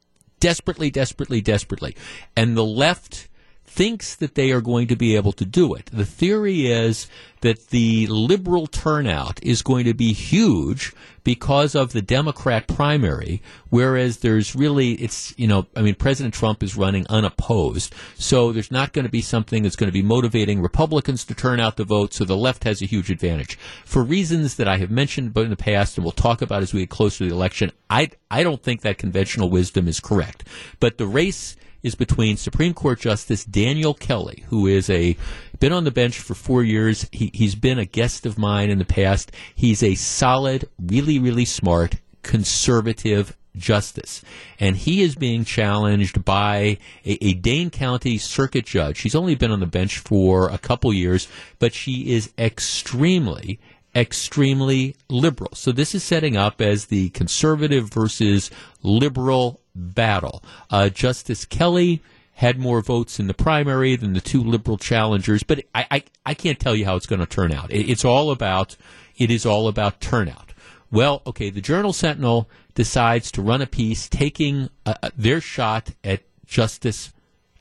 [0.41, 1.95] Desperately, desperately, desperately.
[2.35, 3.29] And the left
[3.69, 5.87] thinks that they are going to be able to do it.
[5.93, 7.07] The theory is
[7.43, 10.93] that the liberal turnout is going to be huge
[11.23, 16.63] because of the Democrat primary, whereas there's really, it's, you know, I mean, President Trump
[16.63, 20.63] is running unopposed, so there's not going to be something that's going to be motivating
[20.63, 23.59] Republicans to turn out the vote, so the left has a huge advantage.
[23.85, 26.81] For reasons that I have mentioned in the past and we'll talk about as we
[26.81, 30.45] get closer to the election, I, I don't think that conventional wisdom is correct.
[30.81, 35.17] But the race is between Supreme Court Justice Daniel Kelly, who is a
[35.61, 37.09] been on the bench for four years.
[37.13, 39.33] He, he's been a guest of mine in the past.
[39.55, 44.23] He's a solid, really, really smart, conservative justice.
[44.61, 48.97] And he is being challenged by a, a, Dane County circuit judge.
[48.97, 53.59] She's only been on the bench for a couple years, but she is extremely,
[54.01, 55.51] extremely liberal.
[55.55, 58.51] So this is setting up as the conservative versus
[58.83, 60.43] liberal battle.
[60.71, 62.03] Uh, Justice Kelly
[62.35, 66.35] had more votes in the primary than the two liberal challengers, but I, I, I
[66.35, 67.73] can't tell you how it's going to turn out.
[67.73, 68.77] It, it's all about
[69.17, 70.53] it is all about turnout.
[70.91, 76.23] Well, okay, the Journal Sentinel decides to run a piece taking uh, their shot at
[76.47, 77.13] Justice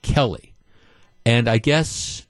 [0.04, 0.54] Kelly,
[1.26, 2.27] and I guess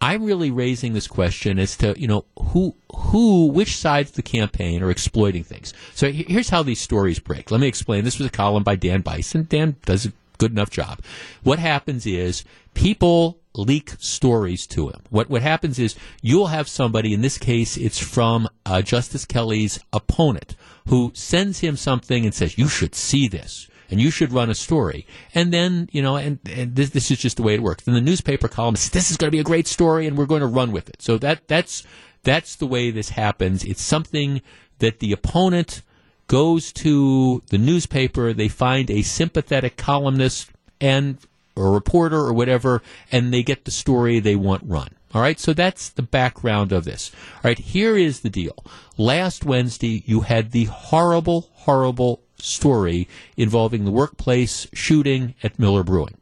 [0.00, 4.22] I'm really raising this question as to you know who who which sides of the
[4.22, 5.74] campaign are exploiting things.
[5.94, 7.50] So here's how these stories break.
[7.50, 8.04] Let me explain.
[8.04, 9.46] This was a column by Dan Bison.
[9.48, 11.00] Dan does a good enough job.
[11.42, 12.44] What happens is
[12.74, 15.00] people leak stories to him.
[15.10, 17.12] What what happens is you'll have somebody.
[17.12, 20.54] In this case, it's from uh, Justice Kelly's opponent
[20.88, 24.54] who sends him something and says, "You should see this." And you should run a
[24.54, 25.06] story.
[25.34, 27.84] And then, you know, and, and this, this is just the way it works.
[27.84, 30.26] Then the newspaper column says, this is going to be a great story and we're
[30.26, 31.02] going to run with it.
[31.02, 31.84] So that, that's,
[32.22, 33.64] that's the way this happens.
[33.64, 34.42] It's something
[34.78, 35.82] that the opponent
[36.26, 41.18] goes to the newspaper, they find a sympathetic columnist and
[41.56, 44.88] or reporter or whatever, and they get the story they want run.
[45.14, 47.10] All right, so that's the background of this.
[47.36, 48.62] All right, here is the deal.
[48.96, 56.16] Last Wednesday, you had the horrible, horrible story involving the workplace shooting at Miller Brewing.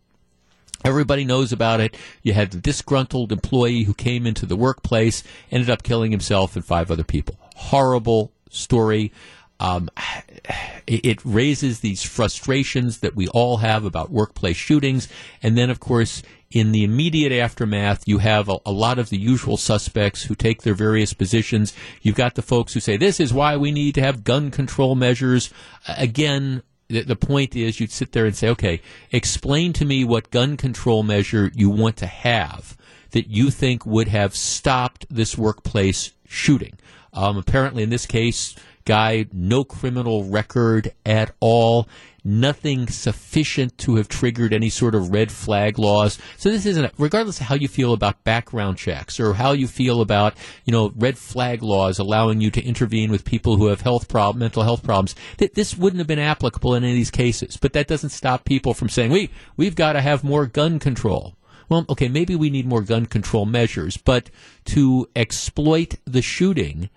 [0.84, 1.96] Everybody knows about it.
[2.22, 6.64] You had the disgruntled employee who came into the workplace, ended up killing himself and
[6.64, 7.38] five other people.
[7.56, 9.12] Horrible story.
[9.58, 9.88] Um,
[10.86, 15.08] it raises these frustrations that we all have about workplace shootings.
[15.42, 19.18] And then, of course, in the immediate aftermath, you have a, a, lot of the
[19.18, 21.74] usual suspects who take their various positions.
[22.02, 24.94] You've got the folks who say, this is why we need to have gun control
[24.94, 25.52] measures.
[25.88, 28.80] Again, the, the point is you'd sit there and say, okay,
[29.10, 32.76] explain to me what gun control measure you want to have
[33.10, 36.78] that you think would have stopped this workplace shooting.
[37.12, 41.88] Um, apparently, in this case, guy, no criminal record at all
[42.26, 46.18] nothing sufficient to have triggered any sort of red flag laws.
[46.36, 50.00] So this isn't, regardless of how you feel about background checks or how you feel
[50.00, 54.08] about, you know, red flag laws allowing you to intervene with people who have health
[54.08, 57.56] problem, mental health problems, that this wouldn't have been applicable in any of these cases.
[57.56, 61.36] But that doesn't stop people from saying, we, we've got to have more gun control.
[61.68, 64.30] Well, okay, maybe we need more gun control measures, but
[64.66, 66.90] to exploit the shooting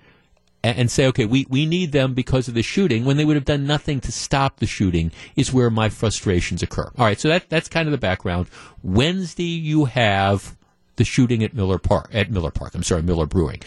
[0.63, 3.45] and say, okay, we, we need them because of the shooting when they would have
[3.45, 6.91] done nothing to stop the shooting is where my frustrations occur.
[6.97, 8.47] All right, so that, that's kind of the background.
[8.83, 10.57] Wednesday, you have
[10.97, 13.61] the shooting at Miller Park, at Miller Park, I'm sorry, Miller Brewing.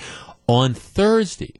[0.46, 1.54] On Thursday,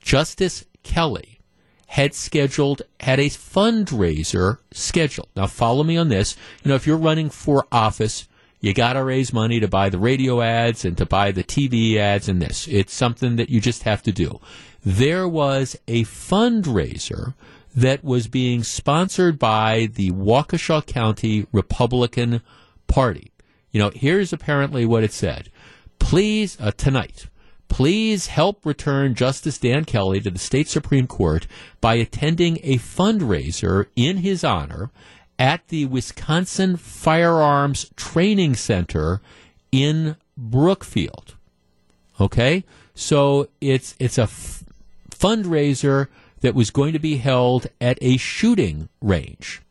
[0.00, 1.40] Justice Kelly
[1.88, 5.28] had scheduled, had a fundraiser scheduled.
[5.36, 6.36] Now, follow me on this.
[6.62, 8.26] You know, if you're running for office,
[8.64, 11.98] you got to raise money to buy the radio ads and to buy the TV
[11.98, 12.66] ads and this.
[12.66, 14.40] It's something that you just have to do.
[14.82, 17.34] There was a fundraiser
[17.76, 22.40] that was being sponsored by the Waukesha County Republican
[22.86, 23.32] Party.
[23.70, 25.50] You know, here's apparently what it said.
[25.98, 27.26] Please, uh, tonight,
[27.68, 31.46] please help return Justice Dan Kelly to the state Supreme Court
[31.82, 34.90] by attending a fundraiser in his honor
[35.38, 39.20] at the Wisconsin Firearms Training Center
[39.72, 41.34] in Brookfield.
[42.20, 42.64] Okay?
[42.94, 44.64] So it's it's a f-
[45.10, 46.08] fundraiser
[46.40, 49.62] that was going to be held at a shooting range.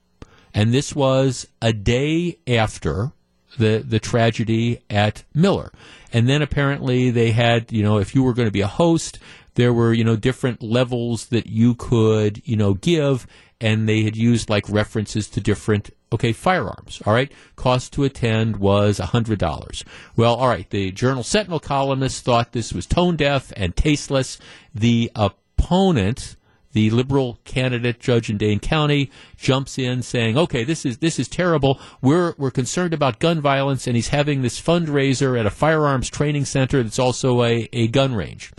[0.53, 3.11] And this was a day after
[3.57, 5.71] the the tragedy at Miller.
[6.11, 9.19] And then apparently they had, you know, if you were going to be a host,
[9.55, 13.27] there were, you know, different levels that you could, you know, give
[13.63, 18.57] and they had used like references to different okay firearms all right cost to attend
[18.57, 19.83] was $100
[20.15, 24.37] well all right the journal sentinel columnist thought this was tone deaf and tasteless
[24.75, 26.35] the opponent
[26.73, 31.27] the liberal candidate judge in Dane County jumps in saying, "Okay, this is this is
[31.27, 31.79] terrible.
[32.01, 36.45] We're we're concerned about gun violence, and he's having this fundraiser at a firearms training
[36.45, 38.51] center that's also a, a gun range."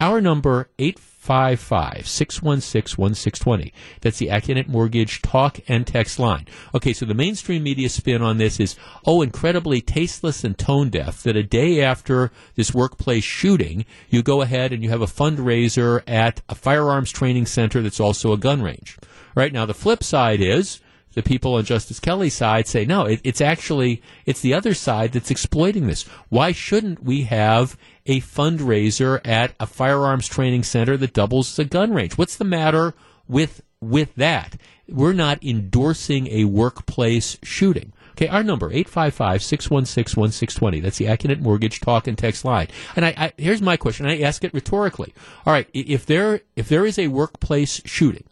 [0.00, 3.72] Our number eight 855 616 1620.
[4.02, 6.46] That's the Accunet Mortgage talk and text line.
[6.74, 8.76] Okay, so the mainstream media spin on this is,
[9.06, 14.42] oh, incredibly tasteless and tone deaf that a day after this workplace shooting, you go
[14.42, 18.60] ahead and you have a fundraiser at a firearms training center that's also a gun
[18.60, 18.98] range.
[19.34, 20.80] Right now, the flip side is,
[21.14, 25.12] the people on Justice Kelly's side say, no, it, it's actually, it's the other side
[25.12, 26.02] that's exploiting this.
[26.28, 31.64] Why shouldn't we have a fundraiser at a firearms training center that doubles as a
[31.64, 32.18] gun range?
[32.18, 32.94] What's the matter
[33.28, 34.56] with, with that?
[34.88, 37.92] We're not endorsing a workplace shooting.
[38.12, 40.82] Okay, our number, 855-616-1620.
[40.82, 42.68] That's the Accunet Mortgage talk and text line.
[42.94, 44.06] And I, I, here's my question.
[44.06, 45.12] I ask it rhetorically.
[45.44, 48.22] All right, if there, if there is a workplace shooting,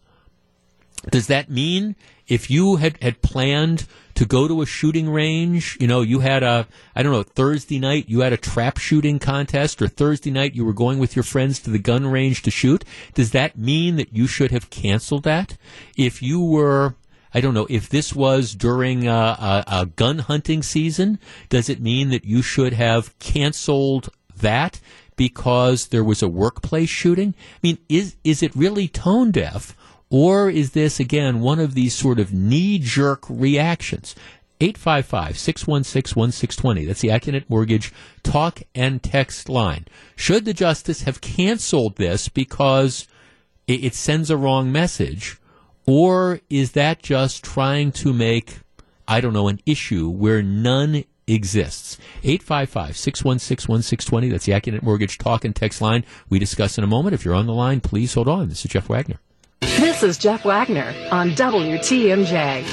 [1.10, 1.96] does that mean
[2.28, 6.42] if you had, had planned to go to a shooting range, you know, you had
[6.42, 10.54] a, I don't know, Thursday night, you had a trap shooting contest, or Thursday night
[10.54, 12.84] you were going with your friends to the gun range to shoot,
[13.14, 15.56] does that mean that you should have canceled that?
[15.96, 16.94] If you were,
[17.34, 21.80] I don't know, if this was during a, a, a gun hunting season, does it
[21.80, 24.80] mean that you should have canceled that?
[25.16, 27.34] Because there was a workplace shooting?
[27.38, 29.76] I mean, is is it really tone deaf
[30.12, 34.14] or is this, again, one of these sort of knee jerk reactions?
[34.60, 36.84] 855 616 1620.
[36.84, 39.86] That's the Accunet Mortgage talk and text line.
[40.14, 43.08] Should the justice have canceled this because
[43.66, 45.38] it, sends a wrong message?
[45.86, 48.58] Or is that just trying to make,
[49.08, 51.96] I don't know, an issue where none exists.
[52.22, 54.28] 855 616 1620.
[54.28, 56.04] That's the Accunet Mortgage talk and text line.
[56.28, 57.14] We discuss in a moment.
[57.14, 58.50] If you're on the line, please hold on.
[58.50, 59.18] This is Jeff Wagner.
[59.62, 62.64] This is Jeff Wagner on WTMJ.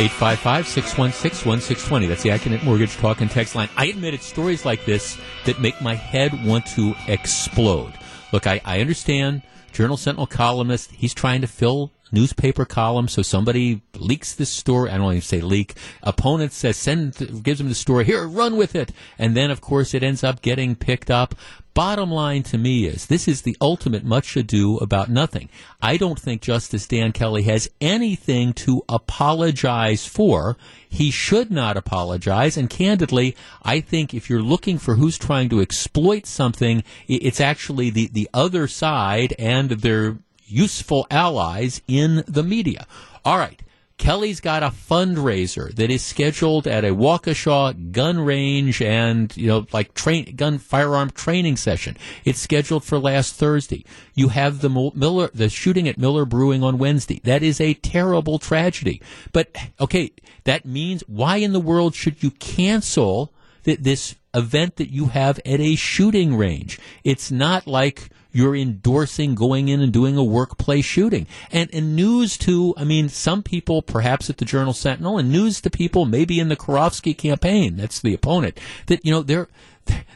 [0.00, 2.06] Eight five five six one six one six twenty.
[2.06, 3.68] That's the Accunet Mortgage Talk and Text line.
[3.76, 7.92] I admit it's stories like this that make my head want to explode.
[8.32, 9.42] Look, I, I understand
[9.72, 10.90] Journal Sentinel columnist.
[10.90, 13.08] He's trying to fill newspaper column.
[13.08, 14.90] So somebody leaks this story.
[14.90, 15.74] I don't even say leak.
[16.02, 18.04] Opponent says send gives him the story.
[18.04, 18.92] Here, run with it.
[19.18, 21.34] And then of course it ends up getting picked up.
[21.74, 25.48] Bottom line to me is this is the ultimate much ado about nothing.
[25.80, 30.56] I don't think Justice Dan Kelly has anything to apologize for.
[30.88, 32.56] He should not apologize.
[32.56, 37.90] And candidly, I think if you're looking for who's trying to exploit something, it's actually
[37.90, 40.18] the, the other side and their
[40.48, 42.86] useful allies in the media.
[43.24, 43.62] All right.
[43.98, 49.66] Kelly's got a fundraiser that is scheduled at a Waukesha gun range and, you know,
[49.72, 51.96] like train, gun firearm training session.
[52.24, 53.84] It's scheduled for last Thursday.
[54.14, 57.20] You have the Miller, the shooting at Miller Brewing on Wednesday.
[57.24, 59.02] That is a terrible tragedy.
[59.32, 60.12] But, okay,
[60.44, 63.32] that means why in the world should you cancel
[63.64, 66.78] th- this event that you have at a shooting range?
[67.04, 71.26] It's not like, you're endorsing going in and doing a workplace shooting.
[71.50, 75.60] And, and news to, I mean, some people perhaps at the Journal Sentinel and news
[75.62, 79.48] to people maybe in the Karofsky campaign, that's the opponent, that, you know, they're,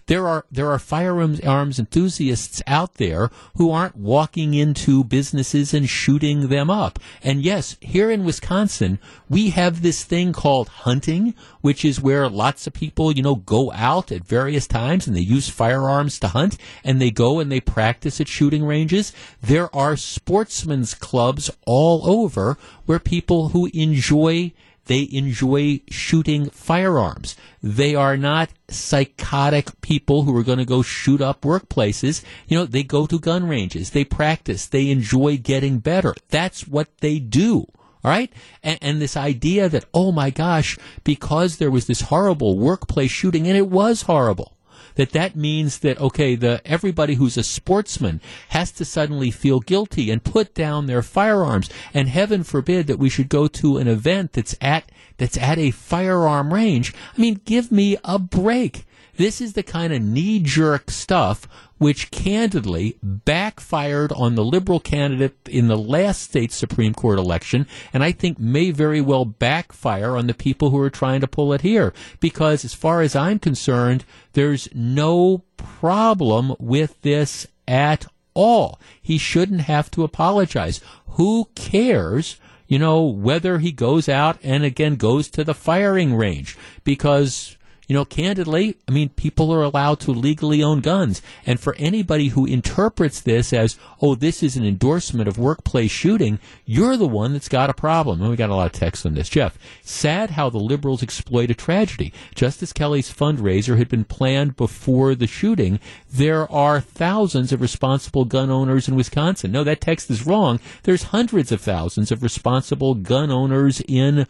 [0.07, 5.89] there are there are firearms arms enthusiasts out there who aren't walking into businesses and
[5.89, 6.99] shooting them up.
[7.23, 8.99] And yes, here in Wisconsin,
[9.29, 13.73] we have this thing called hunting, which is where lots of people, you know, go
[13.73, 17.61] out at various times and they use firearms to hunt and they go and they
[17.61, 19.13] practice at shooting ranges.
[19.41, 24.53] There are sportsmen's clubs all over where people who enjoy
[24.87, 27.37] they enjoy shooting firearms.
[27.63, 32.23] They are not psychotic people who are going to go shoot up workplaces.
[32.49, 36.15] You know, they go to gun ranges, they practice, they enjoy getting better.
[36.29, 37.67] That's what they do.
[38.05, 38.33] All right.
[38.65, 43.47] And, and, this idea that, oh my gosh, because there was this horrible workplace shooting,
[43.47, 44.57] and it was horrible,
[44.95, 48.21] that that means that, okay, the, everybody who's a sportsman
[48.51, 51.71] has to suddenly feel guilty and put down their firearms.
[51.95, 55.71] And heaven forbid that we should go to an event that's at, that's at a
[55.71, 56.95] firearm range.
[57.17, 58.85] I mean, give me a break.
[59.17, 61.47] This is the kind of knee jerk stuff
[61.83, 68.05] which candidly backfired on the liberal candidate in the last state Supreme Court election, and
[68.05, 71.63] I think may very well backfire on the people who are trying to pull it
[71.63, 71.93] here.
[72.21, 74.05] Because as far as I'm concerned,
[74.35, 78.79] there's no problem with this at all.
[79.03, 80.81] He shouldn't have to apologize.
[81.09, 82.39] Who cares?
[82.69, 87.57] You know, whether he goes out and again goes to the firing range because
[87.89, 91.21] you know, candidly, I mean, people are allowed to legally own guns.
[91.45, 96.39] And for anybody who interprets this as, oh, this is an endorsement of workplace shooting,
[96.65, 98.21] you're the one that's got a problem.
[98.21, 99.29] And we got a lot of text on this.
[99.29, 102.13] Jeff, sad how the liberals exploit a tragedy.
[102.35, 105.81] Justice Kelly's fundraiser had been planned before the shooting.
[106.11, 109.51] There are thousands of responsible gun owners in Wisconsin.
[109.51, 110.61] No, that text is wrong.
[110.85, 114.27] There's hundreds of thousands of responsible gun owners in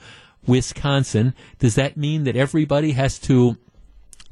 [0.47, 1.35] Wisconsin.
[1.59, 3.57] Does that mean that everybody has to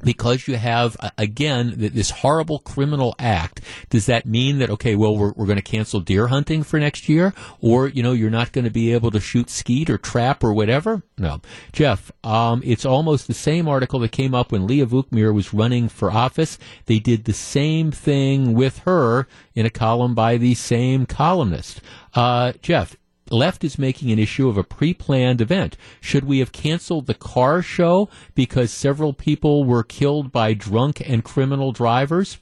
[0.03, 5.31] because you have again this horrible criminal act does that mean that okay well we're,
[5.33, 7.33] we're going to cancel deer hunting for next year?
[7.59, 10.53] Or you know you're not going to be able to shoot skeet or trap or
[10.53, 11.03] whatever?
[11.17, 11.41] No.
[11.71, 15.89] Jeff um, it's almost the same article that came up when leah vukmir was running
[15.89, 16.57] for office.
[16.85, 21.81] They did the same thing with her in a column by the same columnist.
[22.13, 22.95] Uh, jeff
[23.31, 25.77] left is making an issue of a pre-planned event.
[25.99, 31.23] Should we have canceled the car show because several people were killed by drunk and
[31.23, 32.37] criminal drivers?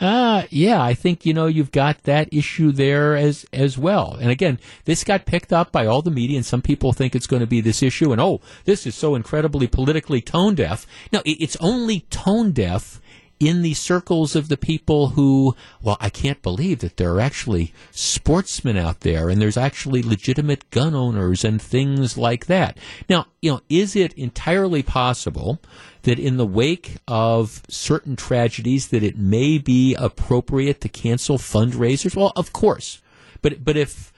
[0.00, 4.16] Uh, yeah, I think, you know, you've got that issue there as, as well.
[4.20, 7.26] And again, this got picked up by all the media and some people think it's
[7.26, 10.86] going to be this issue and, oh, this is so incredibly politically tone deaf.
[11.12, 13.00] No, it's only tone deaf
[13.40, 17.72] in the circles of the people who, well, I can't believe that there are actually
[17.90, 22.78] sportsmen out there and there's actually legitimate gun owners and things like that.
[23.08, 25.60] Now, you know, is it entirely possible
[26.02, 32.16] that in the wake of certain tragedies that it may be appropriate to cancel fundraisers?
[32.16, 33.00] Well, of course.
[33.40, 34.12] But, but if,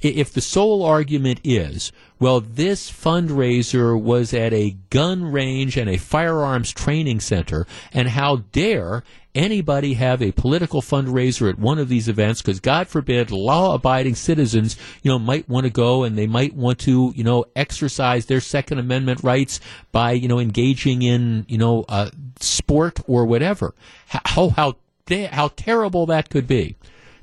[0.00, 5.96] if the sole argument is, well, this fundraiser was at a gun range and a
[5.96, 12.08] firearms training center, and how dare anybody have a political fundraiser at one of these
[12.08, 16.54] events because god forbid law-abiding citizens you know might want to go and they might
[16.54, 19.60] want to you know exercise their second amendment rights
[19.92, 23.74] by you know engaging in you know uh, sport or whatever.
[24.06, 24.76] How how
[25.08, 26.76] how terrible that could be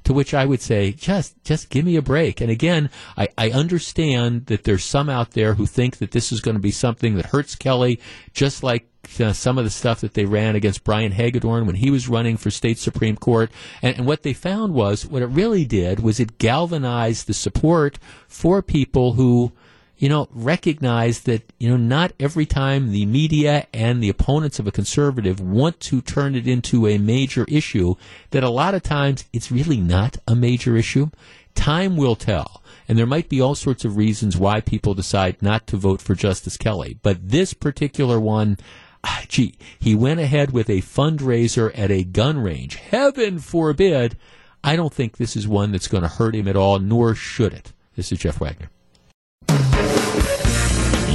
[0.06, 2.42] to which I would say, just, just give me a break.
[2.42, 6.42] And again, I, I understand that there's some out there who think that this is
[6.42, 8.00] going to be something that hurts Kelly,
[8.34, 8.88] just like
[9.20, 12.38] uh, some of the stuff that they ran against Brian Hagedorn when he was running
[12.38, 13.52] for state Supreme Court.
[13.82, 18.00] And, and, what they found was what it really did was it galvanized the support
[18.28, 19.54] for people who
[19.98, 24.68] you know, recognize that, you know, not every time the media and the opponents of
[24.68, 27.96] a conservative want to turn it into a major issue,
[28.32, 31.10] that a lot of times it's really not a major issue.
[31.54, 32.62] Time will tell.
[32.88, 36.14] And there might be all sorts of reasons why people decide not to vote for
[36.14, 37.00] Justice Kelly.
[37.02, 38.58] But this particular one,
[39.04, 42.76] ah, gee, he went ahead with a fundraiser at a gun range.
[42.76, 44.18] Heaven forbid.
[44.62, 47.54] I don't think this is one that's going to hurt him at all, nor should
[47.54, 47.72] it.
[47.96, 48.70] This is Jeff Wagner.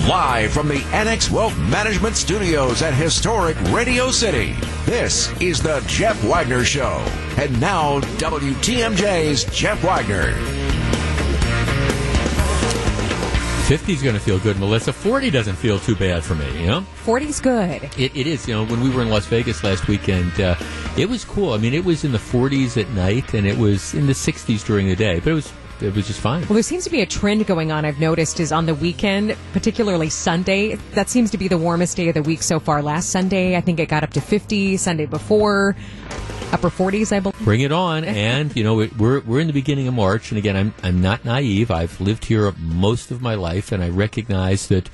[0.08, 4.54] Live from the Annex Wealth Management Studios at historic Radio City,
[4.84, 7.04] this is the Jeff Wagner Show.
[7.38, 10.32] And now, WTMJ's Jeff Wagner.
[13.70, 14.92] 50 is going to feel good, Melissa.
[14.92, 16.84] 40 doesn't feel too bad for me, you know?
[17.04, 17.84] 40's good.
[17.96, 18.48] It, it is.
[18.48, 20.56] You know, when we were in Las Vegas last weekend, uh,
[20.98, 21.52] it was cool.
[21.52, 24.66] I mean, it was in the 40s at night and it was in the 60s
[24.66, 25.52] during the day, but it was
[25.82, 26.42] it was just fine.
[26.42, 27.84] Well, there seems to be a trend going on.
[27.84, 30.74] I've noticed is on the weekend, particularly Sunday.
[30.94, 32.82] That seems to be the warmest day of the week so far.
[32.82, 34.76] Last Sunday, I think it got up to 50.
[34.76, 35.76] Sunday before,
[36.52, 37.38] upper 40s, I believe.
[37.40, 38.04] Bring it on.
[38.04, 40.30] and, you know, we're, we're in the beginning of March.
[40.30, 41.70] And again, I'm, I'm not naive.
[41.70, 44.90] I've lived here most of my life, and I recognize that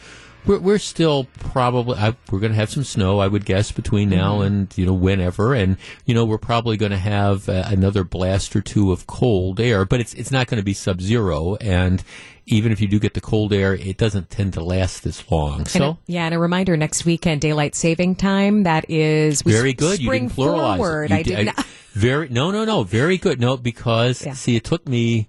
[0.46, 4.08] We're, we're still probably I, we're going to have some snow, I would guess, between
[4.10, 4.42] now Mm-hmm.
[4.46, 8.54] and you know whenever, and you know we're probably going to have uh, another blast
[8.56, 12.02] or two of cold air, but it's it's not going to be sub zero, and
[12.48, 15.58] even if you do get the cold air, it doesn't tend to last this long.
[15.60, 18.62] And So a- yeah, and a reminder next weekend, daylight saving time.
[18.62, 19.98] That is very good.
[19.98, 21.10] You Spring didn't pluralize forward.
[21.10, 21.10] it.
[21.10, 21.66] You I did not.
[21.92, 22.84] Very no, no, no.
[22.84, 23.40] Very good.
[23.40, 24.34] No, because Yeah.
[24.34, 25.28] see, it took me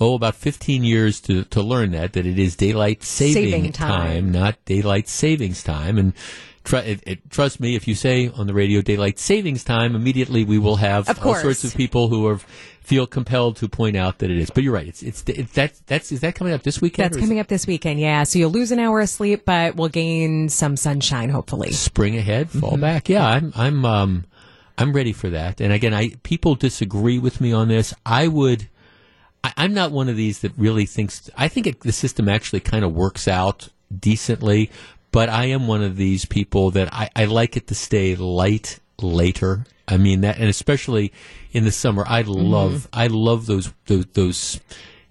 [0.00, 4.32] oh about fifteen years to to learn that that it is daylight saving, Saving time.
[4.32, 6.12] not daylight savings time, and.
[6.66, 10.44] Tr- it, it, trust me, if you say on the radio daylight savings time, immediately
[10.44, 12.38] we will have all sorts of people who are
[12.80, 14.48] feel compelled to point out that it is.
[14.48, 14.86] But you're right.
[14.88, 17.12] It's it's, it's that that's is that coming up this weekend?
[17.12, 18.00] That's coming up this weekend.
[18.00, 21.70] Yeah, so you'll lose an hour of sleep, but we'll gain some sunshine, hopefully.
[21.72, 22.80] spring ahead, fall Mm-hmm.
[22.80, 23.10] back.
[23.10, 24.24] Yeah, I'm I'm um
[24.78, 25.60] I'm ready for that.
[25.60, 27.92] And again, I people disagree with me on this.
[28.06, 28.70] I would.
[29.44, 31.30] I, I'm not one of these that really thinks.
[31.36, 34.70] I think it, the system actually kind of works out decently,
[35.12, 38.80] but I am one of these people that I, I like it to stay light
[39.00, 39.66] later.
[39.86, 41.12] I mean that, and especially
[41.52, 43.00] in the summer, I love Mm-hmm.
[43.00, 44.60] I love those those, those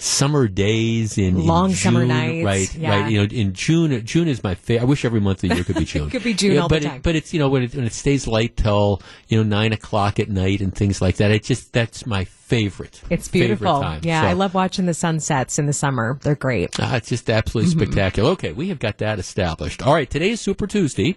[0.03, 2.75] summer days in in Long summer nights, right?
[2.75, 3.01] yeah.
[3.03, 3.11] Right.
[3.11, 4.05] You know, in June.
[4.05, 4.81] June is my favorite.
[4.81, 6.07] I wish every month of the year could be June.
[6.07, 6.95] it Could be June Yeah, all the but time.
[6.97, 9.71] It, but it's you know when it, when it stays light till you know nine
[9.71, 11.31] o'clock at night and things like that.
[11.31, 13.01] It just that's my favorite.
[13.09, 13.81] It's favorite beautiful.
[13.81, 14.01] time.
[14.03, 16.19] Yeah, So- I love watching the sunsets in the summer.
[16.21, 16.71] They're great.
[16.79, 17.83] Ah, it's just absolutely Mm-hmm.
[17.83, 18.29] spectacular.
[18.31, 19.81] Okay, we have got that established.
[19.81, 21.15] All right, today is Super Tuesday,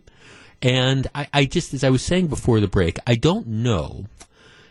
[0.62, 4.06] and I, I just, as I was saying before the break, I don't know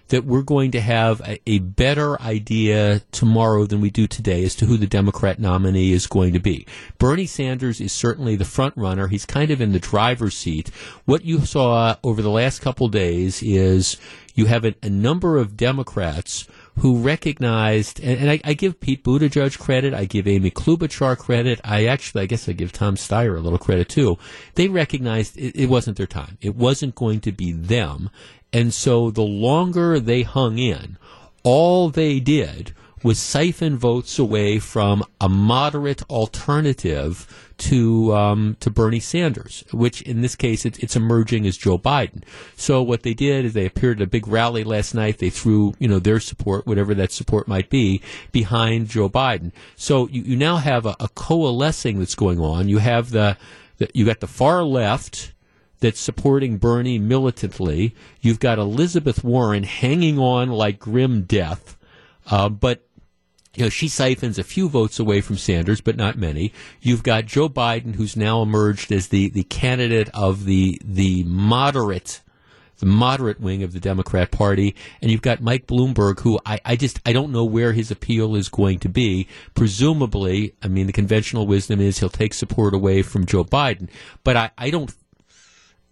[0.09, 4.55] that we're going to have a, a better idea tomorrow than we do today as
[4.55, 6.65] to who the Democrat nominee is going to be.
[6.97, 9.07] Bernie Sanders is certainly the front runner.
[9.07, 10.69] He's kind of in the driver's seat.
[11.05, 13.97] What you saw over the last couple days is
[14.35, 16.47] you have a, a number of Democrats
[16.79, 21.61] who recognized, and, and I, I give Pete Buttigieg credit, I give Amy Klobuchar credit,
[21.63, 24.17] I actually, I guess I give Tom Steyer a little credit too.
[24.55, 26.37] They recognized it, it wasn't their time.
[26.41, 28.09] It wasn't going to be them.
[28.55, 30.97] And so the longer they hung in,
[31.43, 32.73] all they did
[33.03, 40.21] was siphon votes away from a moderate alternative to um, to Bernie Sanders, which in
[40.21, 42.23] this case it, it's emerging as Joe Biden.
[42.55, 45.17] So what they did is they appeared at a big rally last night.
[45.17, 48.01] They threw you know their support, whatever that support might be,
[48.31, 49.51] behind Joe Biden.
[49.75, 52.69] So you, you now have a, a coalescing that's going on.
[52.69, 53.35] You have the,
[53.79, 55.33] the you got the far left
[55.85, 57.93] that's supporting Bernie militantly.
[58.19, 61.77] You've got Elizabeth Warren hanging on like grim death,
[62.31, 62.87] uh, but
[63.53, 66.51] you know, she siphons a few votes away from Sanders, but not many.
[66.81, 72.23] You've got Joe Biden, who's now emerged as the, the candidate of the the moderate
[72.79, 76.75] the moderate wing of the Democrat Party, and you've got Mike Bloomberg, who I, I
[76.75, 79.27] just I don't know where his appeal is going to be.
[79.53, 83.87] Presumably, I mean the conventional wisdom is he'll take support away from Joe Biden,
[84.23, 84.91] but I, I don't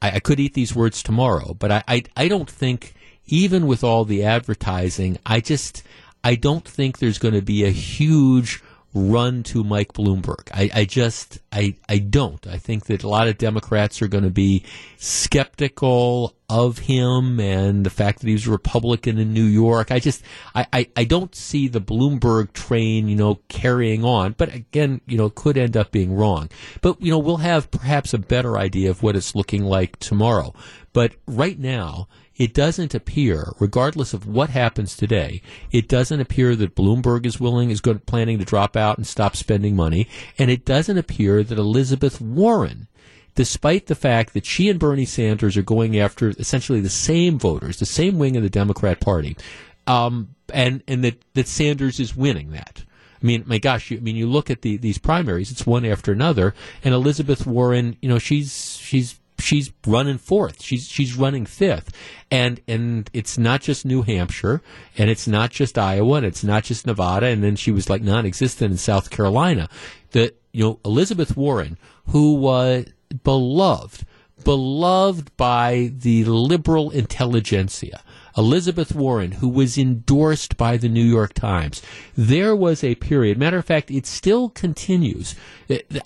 [0.03, 2.93] I, I could eat these words tomorrow, but I, I I don't think
[3.25, 5.81] even with all the advertising, I just
[6.23, 8.61] I don't think there's going to be a huge
[8.93, 10.49] run to Mike Bloomberg.
[10.53, 12.45] I, I just I I don't.
[12.47, 14.63] I think that a lot of Democrats are going to be
[14.97, 19.91] skeptical of him and the fact that he was a Republican in New York.
[19.91, 24.33] I just I, I, I don't see the Bloomberg train, you know, carrying on.
[24.37, 26.49] But again, you know, could end up being wrong.
[26.81, 30.53] But you know, we'll have perhaps a better idea of what it's looking like tomorrow.
[30.93, 35.41] But right now, it doesn't appear, regardless of what happens today,
[35.71, 39.75] it doesn't appear that Bloomberg is willing, is planning to drop out and stop spending
[39.75, 40.07] money,
[40.39, 42.87] and it doesn't appear that Elizabeth Warren,
[43.35, 47.77] despite the fact that she and Bernie Sanders are going after essentially the same voters,
[47.77, 49.37] the same wing of the Democrat Party,
[49.85, 52.83] um, and and that that Sanders is winning that.
[53.21, 55.85] I mean, my gosh, you, I mean, you look at the, these primaries; it's one
[55.85, 56.53] after another,
[56.83, 60.61] and Elizabeth Warren, you know, she's she's she's running fourth.
[60.61, 61.91] She's she's running fifth,
[62.31, 64.61] and and it's not just New Hampshire,
[64.97, 68.01] and it's not just Iowa, and it's not just Nevada, and then she was like
[68.01, 69.69] non-existent in South Carolina.
[70.11, 72.85] The you know Elizabeth Warren, who was
[73.23, 74.05] beloved,
[74.43, 78.01] beloved by the liberal intelligentsia.
[78.35, 81.81] Elizabeth Warren, who was endorsed by the New York Times.
[82.15, 85.35] There was a period, matter of fact, it still continues.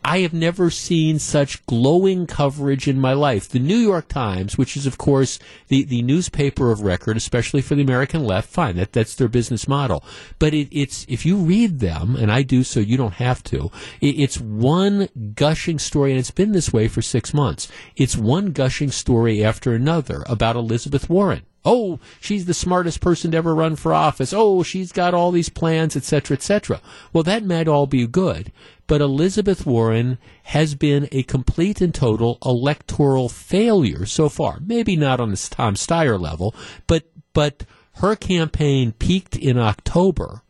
[0.04, 3.49] I have never seen such glowing coverage in my life.
[3.49, 7.76] The New York Times, which is, of course, the, the newspaper of record, especially for
[7.76, 10.04] the American left, fine, that, that's their business model.
[10.38, 13.72] But it, it's, if you read them, and I do so you don't have to,
[13.99, 17.68] it, it's one gushing story, and it's been this way for six months.
[17.95, 21.47] It's one gushing story after another about Elizabeth Warren.
[21.65, 24.34] Oh, she's the smartest person to ever run for office.
[24.34, 26.81] Oh, she's got all these plans, etc., etc.
[27.11, 28.51] Well, that might all be good,
[28.88, 34.59] but Elizabeth Warren has been a complete and total electoral failure so far.
[34.65, 36.55] Maybe not on the Tom Steyer level,
[36.88, 37.03] but
[37.34, 37.65] but
[37.95, 40.43] her campaign peaked in October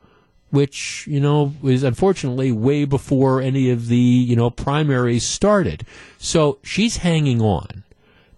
[0.50, 5.86] which you know was unfortunately way before any of the you know primaries started.
[6.18, 7.84] So she's hanging on,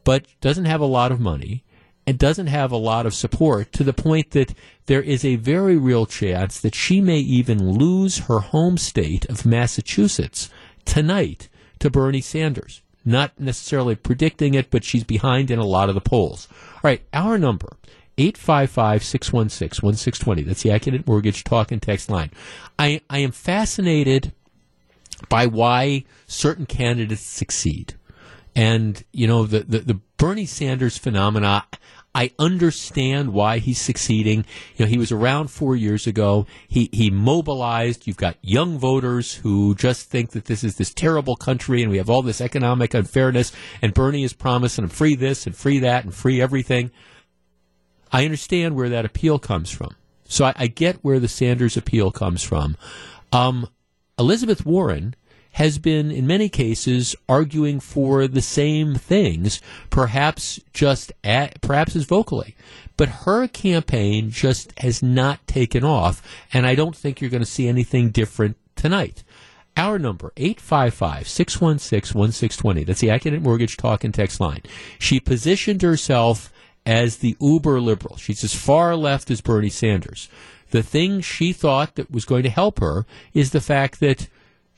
[0.04, 1.64] but doesn't have a lot of money
[2.10, 4.56] and doesn't have a lot of support to the point that
[4.88, 9.46] there is a very real chance that she may even lose her home state of
[9.46, 10.50] Massachusetts
[10.86, 12.82] tonight to Bernie Sanders.
[13.06, 16.48] Not necessarily predicting it, but she's behind in a lot of the polls.
[16.74, 17.78] All right, our number
[18.18, 20.42] 855 616 1620.
[20.42, 22.32] That's the Accunet Mortgage Talk and Text line.
[22.80, 24.34] I, I am fascinated
[25.30, 27.94] by why certain candidates succeed.
[28.56, 31.66] And, you know, the, the, the Bernie Sanders phenomena,
[32.14, 34.46] I understand why he's succeeding.
[34.76, 36.48] You know, he was around four years ago.
[36.68, 38.08] He, he mobilized.
[38.08, 41.98] You've got young voters who just think that this is this terrible country and we
[41.98, 46.04] have all this economic unfairness and Bernie is promising them free this and free that
[46.04, 46.92] and free everything.
[48.12, 49.96] I understand where that appeal comes from.
[50.24, 52.76] So I, I get where the Sanders appeal comes from.
[53.32, 53.68] Um,
[54.18, 55.16] Elizabeth Warren
[55.54, 62.06] has been, in many cases, arguing for the same things, perhaps just at, perhaps as
[62.06, 62.56] vocally.
[62.98, 66.22] But her campaign just has not taken off,
[66.54, 69.24] and I don't think you're going to see anything different tonight.
[69.78, 72.86] Our number, 855-616-1620.
[72.86, 74.64] That's the Accunet Mortgage Talk and Text line.
[74.98, 76.52] She positioned herself
[76.86, 78.18] as the uber liberal.
[78.18, 80.28] She's as far left as Bernie Sanders.
[80.72, 84.28] The thing she thought that was going to help her is the fact that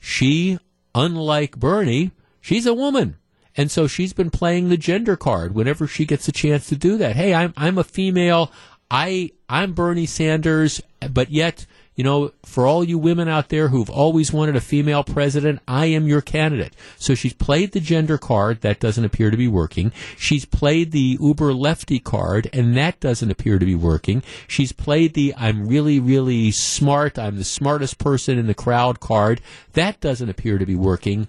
[0.02, 0.58] she,
[0.96, 2.12] unlike Bernie,
[2.42, 3.18] she's a woman.
[3.56, 6.98] And so she's been playing the gender card whenever she gets a chance to do
[6.98, 7.16] that.
[7.16, 8.52] Hey, I'm I'm a female.
[8.90, 13.90] I I'm Bernie Sanders, but yet you know, for all you women out there who've
[13.90, 16.74] always wanted a female president, I am your candidate.
[16.98, 18.62] So she's played the gender card.
[18.62, 19.92] That doesn't appear to be working.
[20.18, 24.24] She's played the uber lefty card, and that doesn't appear to be working.
[24.48, 29.42] She's played the I'm really, really smart, I'm the smartest person in the crowd card.
[29.74, 31.28] That doesn't appear to be working.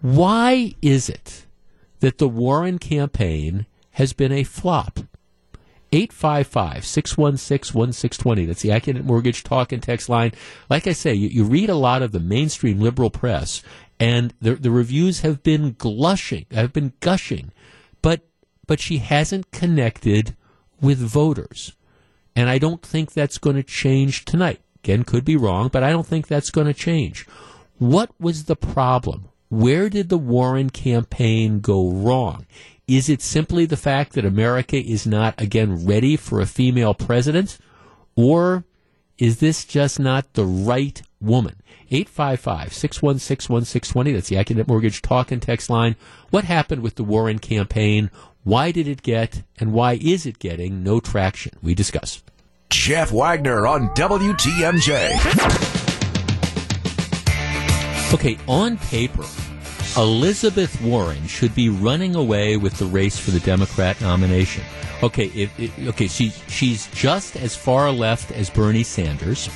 [0.00, 1.46] Why is it
[2.00, 5.00] that the Warren campaign has been a flop?
[5.92, 8.46] 855 616 1620.
[8.46, 10.32] That's the Accunet Mortgage Talk and Text line.
[10.68, 13.62] Like I say, you, you, read a lot of the mainstream liberal press,
[13.98, 17.52] and the, the reviews have been glushing, have been gushing,
[18.02, 18.22] but,
[18.66, 20.36] but she hasn't connected
[20.80, 21.72] with voters.
[22.34, 24.60] And I don't think that's going to change tonight.
[24.84, 27.26] Again, could be wrong, but I don't think that's going to change.
[27.78, 29.28] What was the problem?
[29.48, 32.46] Where did the Warren campaign go wrong?
[32.88, 37.58] Is it simply the fact that America is not, again, ready for a female president?
[38.14, 38.64] Or
[39.18, 41.56] is this just not the right woman?
[41.90, 44.12] 855 616 1620.
[44.12, 45.96] That's the Accunet Mortgage Talk and Text line.
[46.30, 48.08] What happened with the Warren campaign?
[48.44, 51.58] Why did it get, and why is it getting no traction?
[51.60, 52.22] We discuss.
[52.70, 54.94] Jeff Wagner on WTMJ.
[58.14, 59.24] Okay, on paper,
[59.96, 64.62] Elizabeth Warren should be running away with the race for the Democrat nomination.
[65.02, 69.48] Okay, if, if, okay, she she's just as far left as Bernie Sanders.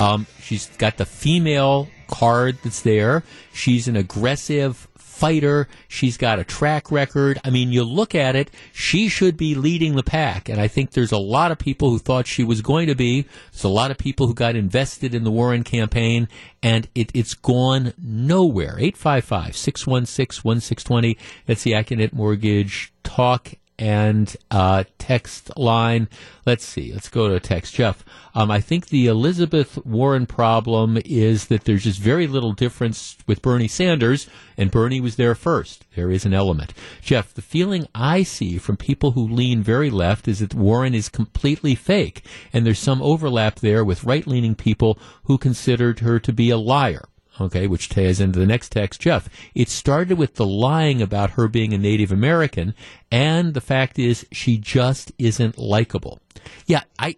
[0.00, 3.22] Um, she's got the female card that's there.
[3.52, 4.87] She's an aggressive
[5.18, 5.66] fighter.
[5.88, 7.40] She's got a track record.
[7.44, 10.48] I mean, you look at it, she should be leading the pack.
[10.48, 13.26] And I think there's a lot of people who thought she was going to be.
[13.52, 16.28] There's a lot of people who got invested in the Warren campaign,
[16.62, 18.76] and it, it's gone nowhere.
[18.78, 21.18] 855 616 1620.
[21.46, 26.08] That's the Accunet Mortgage Talk and uh, text line.
[26.44, 26.92] Let's see.
[26.92, 27.74] Let's go to text.
[27.74, 33.16] Jeff, um, I think the Elizabeth Warren problem is that there's just very little difference
[33.26, 35.84] with Bernie Sanders, and Bernie was there first.
[35.94, 36.74] There is an element.
[37.00, 41.08] Jeff, the feeling I see from people who lean very left is that Warren is
[41.08, 46.32] completely fake, and there's some overlap there with right leaning people who considered her to
[46.32, 47.08] be a liar
[47.40, 49.28] okay, which ties into the next text, Jeff.
[49.54, 52.74] It started with the lying about her being a Native American,
[53.10, 56.20] and the fact is she just isn't likable.
[56.66, 57.16] Yeah, I,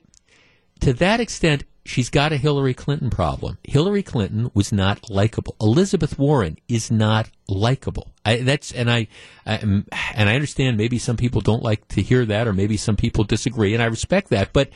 [0.80, 3.58] to that extent, she's got a Hillary Clinton problem.
[3.64, 5.56] Hillary Clinton was not likable.
[5.60, 8.12] Elizabeth Warren is not likable.
[8.24, 9.08] I, that's and I,
[9.46, 12.76] I um, and I understand maybe some people don't like to hear that, or maybe
[12.76, 14.52] some people disagree, and I respect that.
[14.52, 14.70] But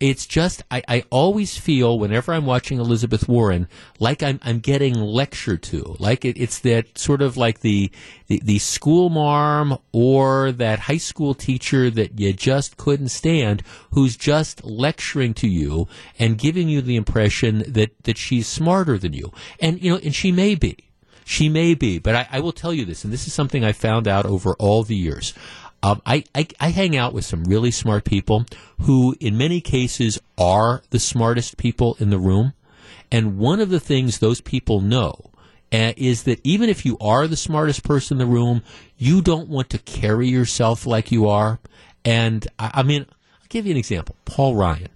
[0.00, 3.68] it's just I, I always feel whenever I'm watching Elizabeth Warren
[3.98, 7.90] like I'm I'm getting lectured to, like it, it's that sort of like the,
[8.26, 13.62] the the school marm or that high school teacher that you just couldn't stand,
[13.92, 15.86] who's just lecturing to you
[16.18, 20.14] and giving you the impression that that she's smarter than you, and you know, and
[20.14, 20.78] she may be.
[21.26, 23.70] She may be, but I, I will tell you this, and this is something I
[23.70, 25.32] found out over all the years.
[25.82, 28.44] Um, I, I, I hang out with some really smart people
[28.80, 32.52] who, in many cases, are the smartest people in the room.
[33.10, 35.30] And one of the things those people know
[35.72, 38.62] uh, is that even if you are the smartest person in the room,
[38.98, 41.58] you don't want to carry yourself like you are.
[42.04, 44.16] And I, I mean, I'll give you an example.
[44.24, 44.88] Paul Ryan.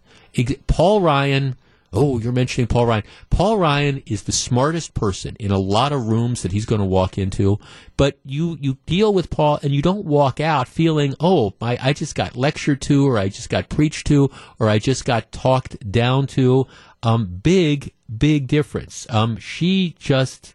[0.66, 1.56] Paul Ryan
[1.94, 3.04] Oh, you're mentioning Paul Ryan.
[3.30, 6.84] Paul Ryan is the smartest person in a lot of rooms that he's going to
[6.86, 7.58] walk into,
[7.96, 11.92] but you, you deal with Paul and you don't walk out feeling, oh, I, I
[11.92, 15.90] just got lectured to, or I just got preached to, or I just got talked
[15.90, 16.66] down to.
[17.04, 19.06] Um, big, big difference.
[19.08, 20.54] Um, she just,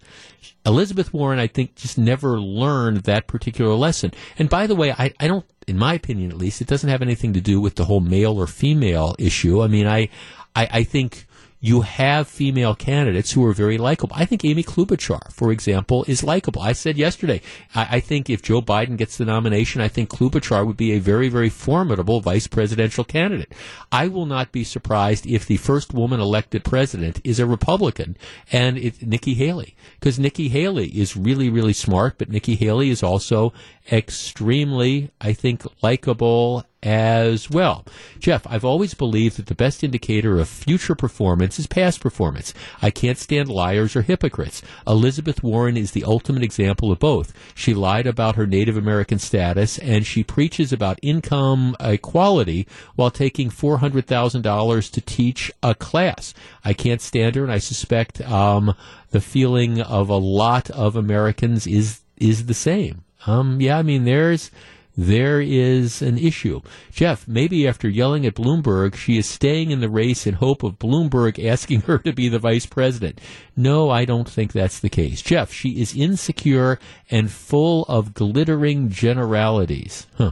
[0.66, 4.12] Elizabeth Warren, I think, just never learned that particular lesson.
[4.38, 7.02] And by the way, I, I don't, in my opinion at least, it doesn't have
[7.02, 9.62] anything to do with the whole male or female issue.
[9.62, 10.10] I mean, I,
[10.56, 11.28] I, I think
[11.62, 14.16] you have female candidates who are very likable.
[14.16, 16.62] I think Amy Klobuchar, for example, is likable.
[16.62, 17.42] I said yesterday,
[17.76, 21.00] I, I, think if Joe Biden gets the nomination, I think Klobuchar would be a
[21.00, 23.54] very, very formidable vice presidential candidate.
[23.92, 28.16] I will not be surprised if the first woman elected president is a Republican
[28.54, 33.04] and it's Nikki Haley, because Nikki Haley is really, really smart, but Nikki Haley is
[33.04, 33.52] also
[33.92, 37.86] extremely, I think, likable as well.
[38.20, 42.54] Jeff, I've always believed that the best indicator of future performance is past performance.
[42.82, 44.62] I can't stand liars or hypocrites.
[44.88, 47.34] Elizabeth Warren is the ultimate example of both.
[47.54, 53.50] She lied about her Native American status and she preaches about income equality while taking
[53.50, 56.34] $400,000 to teach a class.
[56.64, 58.74] I can't stand her and I suspect um,
[59.12, 63.06] the feeling of a lot of Americans is is the same.
[63.26, 64.52] Um, yeah, I mean, there's
[65.00, 66.60] there is an issue.
[66.92, 70.78] Jeff, maybe after yelling at Bloomberg, she is staying in the race in hope of
[70.78, 73.22] Bloomberg asking her to be the vice president.
[73.56, 75.22] No, I don't think that's the case.
[75.22, 76.80] Jeff, she is insecure
[77.10, 80.06] and full of glittering generalities.
[80.18, 80.32] Huh.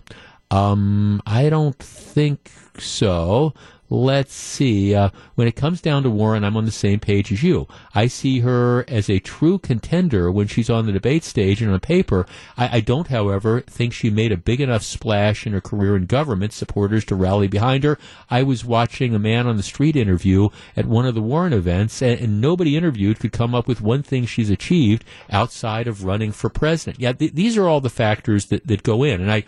[0.51, 3.53] Um, I don't think so.
[3.89, 4.93] Let's see.
[4.93, 7.67] Uh, when it comes down to Warren, I'm on the same page as you.
[7.95, 11.79] I see her as a true contender when she's on the debate stage and on
[11.79, 12.25] paper.
[12.57, 16.05] I, I don't, however, think she made a big enough splash in her career in
[16.05, 17.97] government supporters to rally behind her.
[18.29, 22.01] I was watching a man on the street interview at one of the Warren events,
[22.01, 26.33] and, and nobody interviewed could come up with one thing she's achieved outside of running
[26.33, 26.99] for president.
[26.99, 29.21] Yeah, th- these are all the factors that, that go in.
[29.21, 29.45] And I,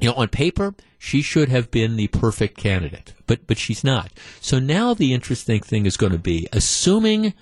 [0.00, 4.10] you know, on paper, she should have been the perfect candidate, but but she's not.
[4.40, 7.34] So now the interesting thing is going to be assuming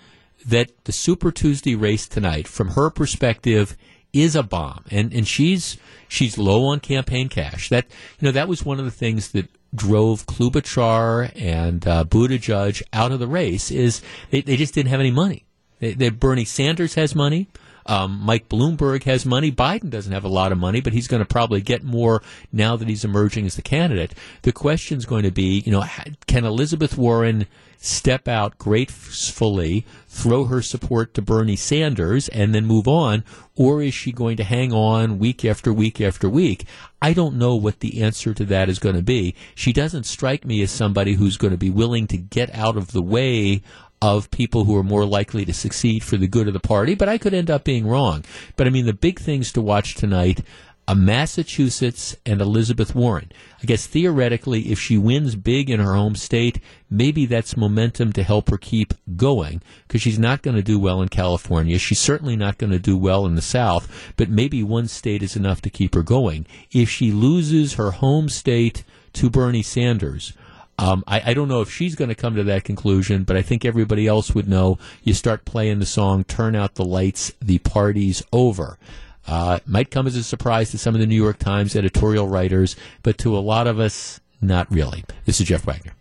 [0.47, 3.77] that the Super Tuesday race tonight, from her perspective,
[4.13, 7.69] is a bomb, and and she's she's low on campaign cash.
[7.69, 7.87] That
[8.19, 13.13] you know that was one of the things that drove Klobuchar and uh, Buttigieg out
[13.13, 15.47] of the race is they, they just didn't have any money.
[15.79, 17.49] They, they, Bernie Sanders has money.
[17.87, 19.51] Um, Mike Bloomberg has money.
[19.51, 22.23] Biden doesn't have a lot of money, but he's going to probably get more
[22.53, 24.15] now that he's emerging as the candidate.
[24.43, 25.85] The question is going to be, you know,
[26.27, 27.47] can Elizabeth Warren
[27.83, 33.25] step out gracefully, throw her support to Bernie Sanders, and then move on?
[33.57, 36.65] Or is she going to hang on week after week after week?
[37.03, 39.35] I don't know what the answer to that is going to be.
[39.55, 42.93] She doesn't strike me as somebody who's going to be willing to get out of
[42.93, 43.63] the way
[44.03, 47.09] of people who are more likely to succeed for the good of the party, but
[47.09, 48.25] I could end up being wrong.
[48.57, 50.43] But I mean, the big things to watch tonight
[50.89, 53.31] a Massachusetts and Elizabeth Warren.
[53.63, 56.59] I guess theoretically, if she wins big in her home state,
[56.91, 61.01] maybe that's momentum to help her keep going because she's not going to do well
[61.01, 61.79] in California.
[61.79, 65.37] She's certainly not going to do well in the South, but maybe one state is
[65.37, 66.47] enough to keep her going.
[66.73, 70.33] If she loses her home state to Bernie Sanders,
[70.79, 73.43] um, I, I, don't know if she's going to come to that conclusion, but I
[73.43, 74.79] think everybody else would know.
[75.03, 78.79] You start playing the song "Turn Out the Lights," the party's over.
[79.27, 82.75] Uh, might come as a surprise to some of the New York Times editorial writers,
[83.03, 85.05] but to a lot of us, not really.
[85.25, 85.93] This is Jeff Wagner.